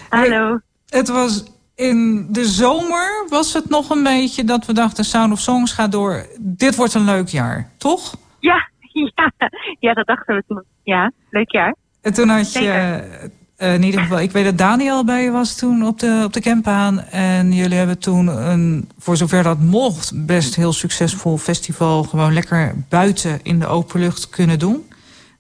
[0.10, 0.60] Hallo.
[0.90, 1.44] Het was
[1.76, 5.04] in de zomer, was het nog een beetje dat we dachten...
[5.04, 8.16] Sound of Songs gaat door, dit wordt een leuk jaar, toch?
[8.40, 8.70] Ja,
[9.16, 9.32] ja,
[9.80, 10.64] ja, dat dachten we toen.
[10.84, 11.76] Ja, leuk jaar.
[12.02, 13.32] En toen had je, Zeker.
[13.58, 16.34] Eh, in ieder geval, ik weet dat Daniel bij je was toen op de, op
[16.34, 17.00] de campaan.
[17.02, 22.04] En jullie hebben toen een, voor zover dat mocht, best heel succesvol festival.
[22.04, 24.88] Gewoon lekker buiten in de open lucht kunnen doen.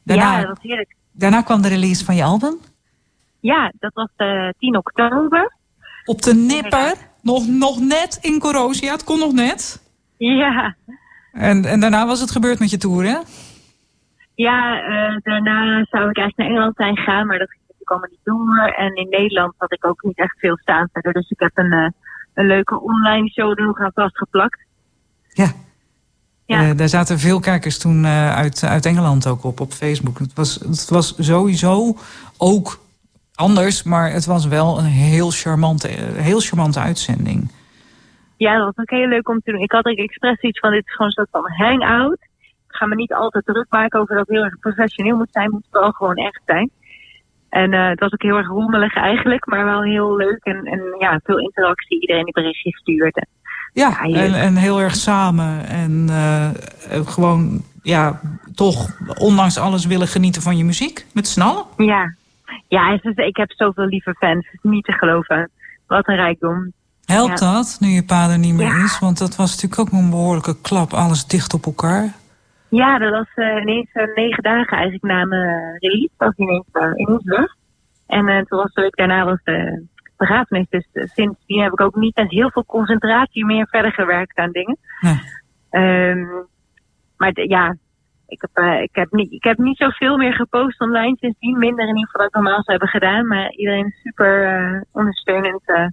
[0.04, 0.96] Daarna, Ja, dat was heerlijk.
[1.12, 2.58] daarna kwam de release van je album.
[3.40, 5.52] Ja, dat was eh 10 oktober.
[6.06, 9.82] Op de nipper, nog, nog net in Corrosia, het kon nog net.
[10.18, 10.76] Ja,
[11.32, 13.18] En, en daarna was het gebeurd met je tour, hè?
[14.36, 17.50] ja eh, daarna zou ik eigenlijk naar Engeland zijn gegaan, maar dat
[17.90, 18.74] allemaal niet door.
[18.76, 21.14] En in Nederland had ik ook niet echt veel staan verder.
[21.14, 21.90] Dus ik heb een, eh,
[22.34, 24.66] een leuke online show er nog aan vastgeplakt.
[25.28, 25.52] Ja.
[26.48, 30.20] Eh, daar zaten veel kijkers toen eh, uit, uit Engeland ook op, op Facebook.
[30.20, 31.96] Het was, het was sowieso
[32.38, 32.80] ook
[33.36, 37.52] anders, maar het was wel een heel charmante, heel charmante uitzending.
[38.38, 39.62] Ja, dat was ook heel leuk om te doen.
[39.62, 42.20] Ik had ook expres iets van, dit is gewoon een soort van hangout.
[42.40, 45.46] Ik ga me niet altijd druk maken over dat het heel erg professioneel moet zijn.
[45.46, 46.72] Het moet wel gewoon echt zijn.
[47.50, 50.40] En eh, het was ook heel erg rommelig eigenlijk, maar wel heel leuk.
[50.44, 52.02] En, en ja, veel interactie.
[52.02, 53.26] Iedereen die berichtjes stuurde.
[53.74, 55.68] Ja, en, en heel erg samen.
[55.68, 56.50] En eh,
[57.08, 58.20] gewoon, ja,
[58.56, 61.06] toch ondanks alles willen genieten van je muziek.
[61.14, 61.66] Met z'n allen.
[61.78, 62.16] Ja,
[62.68, 64.46] ja ik heb zoveel lieve fans.
[64.46, 65.50] Het is niet te geloven.
[65.88, 66.74] Wat een rijkdom.
[67.06, 67.54] Helpt Ja.
[67.54, 69.00] dat, nu je pa er niet meer is?
[69.00, 70.94] Want dat was natuurlijk ook een behoorlijke klap.
[70.94, 72.14] Alles dicht op elkaar.
[72.70, 76.14] Ja, dat was eh, ineens eh, negen dagen eigenlijk na mijn eh, release.
[76.18, 77.56] was ineens, uh, ineens weg.
[78.08, 79.86] En toen was de week daarna was de
[80.18, 80.70] begrafenis.
[80.70, 84.78] Dus sindsdien heb ik ook niet met heel veel concentratie meer verder gewerkt aan dingen.
[85.70, 86.26] Ehm,
[87.18, 87.76] maar ja,
[88.28, 91.58] ik heb, eh, ik, heb niet, ik heb niet zoveel meer gepost online sindsdien.
[91.58, 93.28] Minder in ieder geval dat ik normaal zou hebben gedaan.
[93.28, 95.88] Maar iedereen is super eh, ondersteunend eh,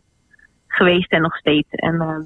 [0.67, 1.69] geweest en nog steeds.
[1.71, 2.23] En ehm,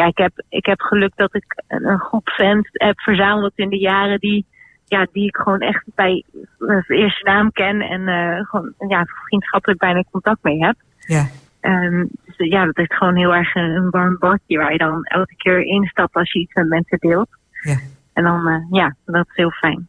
[0.00, 3.78] ja, ik heb, ik heb geluk dat ik een, groep fans heb verzameld in de
[3.78, 4.46] jaren die,
[4.84, 6.24] ja, die ik gewoon echt bij
[6.58, 10.76] uh, eerste naam ken en eh, gewoon ja, vriendschappelijk bijna contact mee heb.
[10.98, 11.26] Ja.
[11.60, 14.78] Ehm, dus eh, ja, dat is gewoon heel erg een, een warm badje waar je
[14.78, 17.28] dan elke keer instapt als je iets met mensen deelt.
[17.60, 17.78] Ja.
[18.12, 19.88] En dan, eh, ja, dat is heel fijn.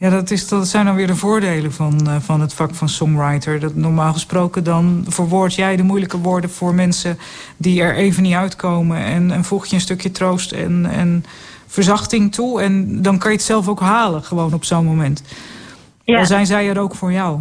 [0.00, 2.88] Ja, dat, is, dat zijn dan weer de voordelen van, eh, van het vak van
[2.88, 3.60] songwriter.
[3.60, 7.18] Dat normaal gesproken dan verwoord jij de moeilijke woorden voor mensen
[7.56, 8.98] die er even niet uitkomen.
[8.98, 11.24] En, en voeg je een stukje troost en, en
[11.66, 12.62] verzachting toe.
[12.62, 15.22] En dan kan je het zelf ook halen, gewoon op zo'n moment.
[16.04, 16.18] Ja.
[16.18, 17.40] Al zijn zij er ook voor jou.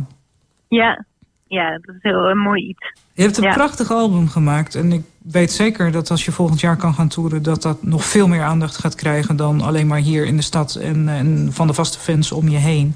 [0.67, 1.05] Ja,
[1.47, 2.93] ja dat is heel een mooi iets.
[3.13, 3.53] Je hebt een Ja.
[3.53, 4.75] prachtig album gemaakt.
[4.75, 7.43] En ik weet zeker dat als je volgend jaar kan gaan toeren...
[7.43, 10.75] dat dat nog veel meer aandacht gaat krijgen dan alleen maar hier in de stad...
[10.75, 12.95] en, en van de vaste fans om je heen.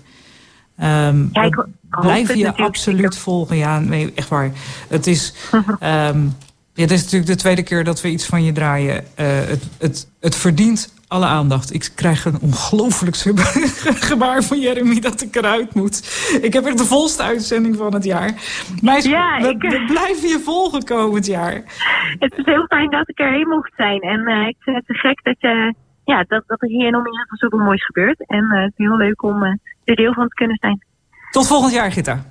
[0.77, 1.65] Ehm, Ja, ik
[2.27, 3.57] het je absoluut volgen.
[3.57, 4.51] Ja, nee, echt waar.
[4.87, 5.33] Het is,
[5.79, 6.27] ehm,
[6.73, 9.03] ja, het is natuurlijk de tweede keer dat we iets van je draaien.
[9.15, 11.73] Eh, het, het, het verdient alle aandacht.
[11.73, 13.15] Ik krijg een ongelooflijk
[14.09, 15.97] gebaar van Jeremy dat ik eruit moet.
[16.41, 18.33] Ik heb echt de volste uitzending van het jaar.
[18.81, 21.53] Meis, Ja, we, ik- we blijven je volgen komend jaar.
[22.19, 23.99] Het is heel fijn dat ik erheen mocht zijn.
[24.01, 25.73] En eh, ik vind het te gek dat, je,
[26.05, 28.27] ja, dat, dat er hier in van zoveel moois gebeurt.
[28.27, 29.51] En eh, het is heel leuk om eh,
[29.83, 30.85] er deel van te kunnen zijn.
[31.31, 32.25] Tot volgend jaar, Gitta.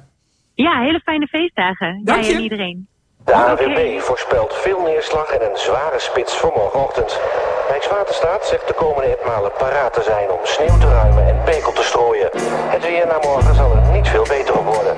[0.54, 2.00] Ja, hele fijne feestdagen.
[2.04, 2.36] Dank Jij je.
[2.36, 2.88] en iedereen.
[3.24, 7.20] De AWB voorspelt veel neerslag en een zware spits voor morgenochtend.
[7.68, 11.82] Rijkswaterstaat zegt de komende etmalen paraat te zijn om sneeuw te ruimen en pekel te
[11.82, 12.30] strooien.
[12.68, 14.96] Het weer na morgen zal er niet veel beter op worden.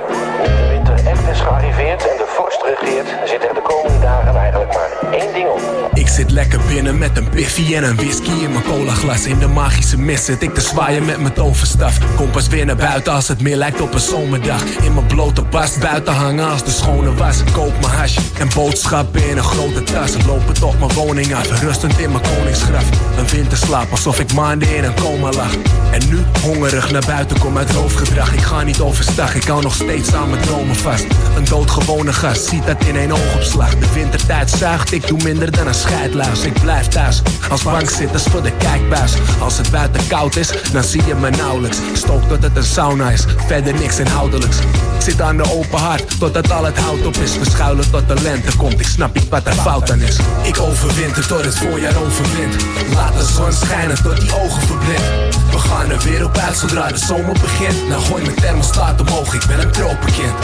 [1.33, 5.49] Is gearriveerd en de vorst regeert, zit er de komende dagen eigenlijk maar één ding
[5.49, 5.61] op.
[5.93, 9.25] Ik zit lekker binnen met een biffy en een whisky in mijn colaglas.
[9.27, 11.99] In de magische mist zit ik te zwaaien met mijn toverstaf.
[12.17, 14.63] Kom pas weer naar buiten als het meer lijkt op een zomerdag.
[14.65, 17.41] In mijn blote bast buiten hangen als de schone was.
[17.41, 20.25] Ik koop mijn hash en boodschappen in een grote tas.
[20.27, 22.85] Lopen tot mijn woning af, rustend in mijn koningsgraf.
[23.19, 25.55] Een winterslaap alsof ik maanden in een coma lag.
[25.93, 28.33] En nu hongerig naar buiten kom uit roofgedrag.
[28.33, 31.07] Ik ga niet overstag, ik hou nog steeds aan mijn dromen vast.
[31.37, 33.79] Een doodgewone gast ziet dat in één oogopslag.
[33.79, 36.43] De wintertijd zuigt, ik doe minder dan een scheidluis.
[36.43, 39.13] Ik blijf thuis, als bankzitters voor de kijkbuis.
[39.41, 41.79] Als het buiten koud is, dan zie je me nauwelijks.
[41.93, 44.59] Stook tot het een sauna is, verder niks inhoudelijks.
[44.59, 47.33] Ik zit aan de open haard, totdat al het hout op is.
[47.33, 50.17] Verschuilen tot de lente komt, ik snap niet wat er fout aan is.
[50.43, 52.57] Ik overwinter tot het voorjaar overwint.
[52.95, 55.37] Laat de zon schijnen tot die ogen verblindt.
[55.51, 57.89] We gaan er weer op uit zodra de zomer begint.
[57.89, 60.35] Nou gooi mijn thermostaat omhoog, ik ben een tropenkind.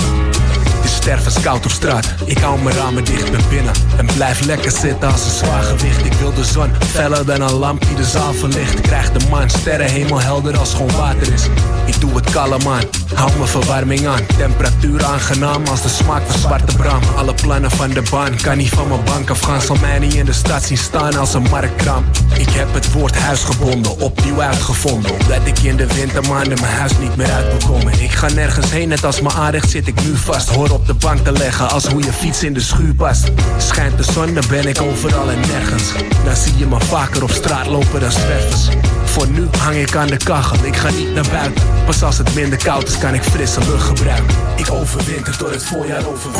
[0.88, 2.14] Het is stervenskoud op straat.
[2.24, 3.72] Ik hou mijn ramen dicht, ben binnen.
[3.96, 6.04] En blijf lekker zitten als een zwaar gewicht.
[6.04, 8.80] Ik wil de zon, feller dan een lamp die de zaal verlicht.
[8.80, 11.42] Krijg de maan, sterren helemaal helder als gewoon water is.
[11.86, 12.82] Ik doe het kalm aan,
[13.14, 14.26] hou mijn verwarming aan.
[14.36, 17.00] Temperatuur aangenaam als de smaak van zwarte bram.
[17.16, 19.60] Alle plannen van de baan, kan niet van mijn bank afgaan.
[19.60, 22.04] Zal mij niet in de stad zien staan als een marktkraam.
[22.38, 25.10] Ik heb het woord huis gebonden, opnieuw uitgevonden.
[25.10, 28.00] Omdat ik in de wintermaanden mijn huis niet meer uit wil komen.
[28.00, 30.48] Ik ga nergens heen, net als mijn aanrecht zit ik nu vast.
[30.48, 33.30] Hoor op de bank te leggen als hoe je fiets in de schuur past.
[33.58, 35.92] Schijnt de zon, dan ben ik overal en nergens.
[36.24, 38.68] Dan zie je me vaker op straat lopen dan zwervers.
[39.04, 41.64] Voor nu hang ik aan de kachel, ik ga niet naar buiten.
[41.86, 44.36] Pas als het minder koud is, kan ik frisse lucht gebruiken.
[44.56, 46.30] Ik overwinter door het voorjaar over.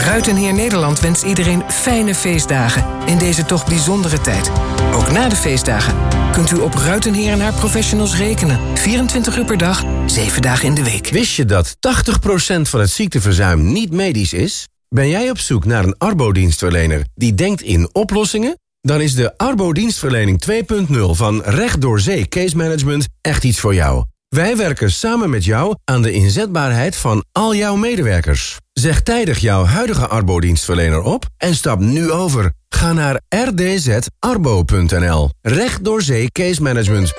[0.00, 4.50] Ruitenheer Nederland wenst iedereen fijne feestdagen in deze toch bijzondere tijd.
[4.92, 5.94] Ook na de feestdagen
[6.32, 8.78] kunt u op Ruitenheer en haar professionals rekenen.
[8.78, 11.08] 24 uur per dag, 7 dagen in de week.
[11.08, 14.68] Wist je dat 80% van het ziekteverzuim niet medisch is?
[14.88, 18.58] Ben jij op zoek naar een arbodienstverlener die denkt in oplossingen?
[18.80, 24.04] Dan is de arbodienstverlening 2.0 van Recht door Zee Case Management echt iets voor jou.
[24.28, 28.56] Wij werken samen met jou aan de inzetbaarheid van al jouw medewerkers.
[28.80, 32.52] Zeg tijdig jouw huidige arbodienstverlener op en stap nu over.
[32.68, 35.30] Ga naar rdzarbo.nl.
[35.42, 37.12] Recht door Zee Case Management.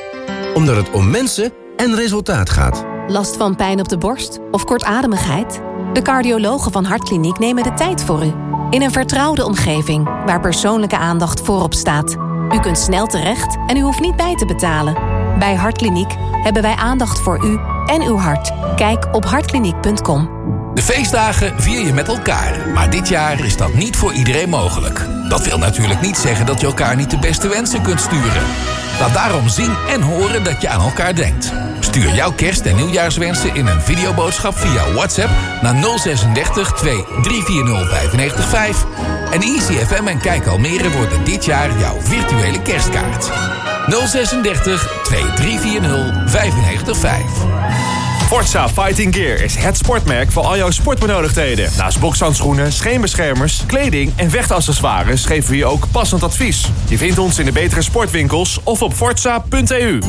[0.54, 2.86] Omdat het om mensen en resultaat gaat.
[3.08, 5.62] Last van pijn op de borst of kortademigheid?
[5.94, 8.34] De cardiologen van Hartkliniek nemen de tijd voor u.
[8.70, 12.18] In een vertrouwde omgeving waar persoonlijke aandacht voorop staat.
[12.52, 14.94] U kunt snel terecht en u hoeft niet bij te betalen.
[15.40, 18.52] Bij Hartkliniek hebben wij aandacht voor u en uw hart.
[18.76, 20.40] Kijk op hartkliniek.com.
[20.74, 25.06] De feestdagen vier je met elkaar, maar dit jaar is dat niet voor iedereen mogelijk.
[25.30, 28.44] Dat wil natuurlijk niet zeggen dat je elkaar niet de beste wensen kunt sturen.
[29.00, 31.54] Laat daarom zien en horen dat je aan elkaar denkt.
[31.80, 35.30] Stuur jouw kerst- en nieuwjaarswensen in een videoboodschap via WhatsApp
[35.62, 38.86] naar 036 2340 955.
[39.32, 43.32] En Easy FM en Kijk Almere worden dit jaar jouw virtuele kerstkaart.
[43.88, 47.91] 036 2340 955.
[48.32, 51.70] Forza Fighting Gear is het sportmerk voor al jouw sportbenodigdheden.
[51.78, 56.70] Naast bokshandschoenen, scheenbeschermers, kleding en vechtaccessoires geven we je ook passend advies.
[56.88, 60.00] Je vindt ons in de betere sportwinkels of op forza.eu.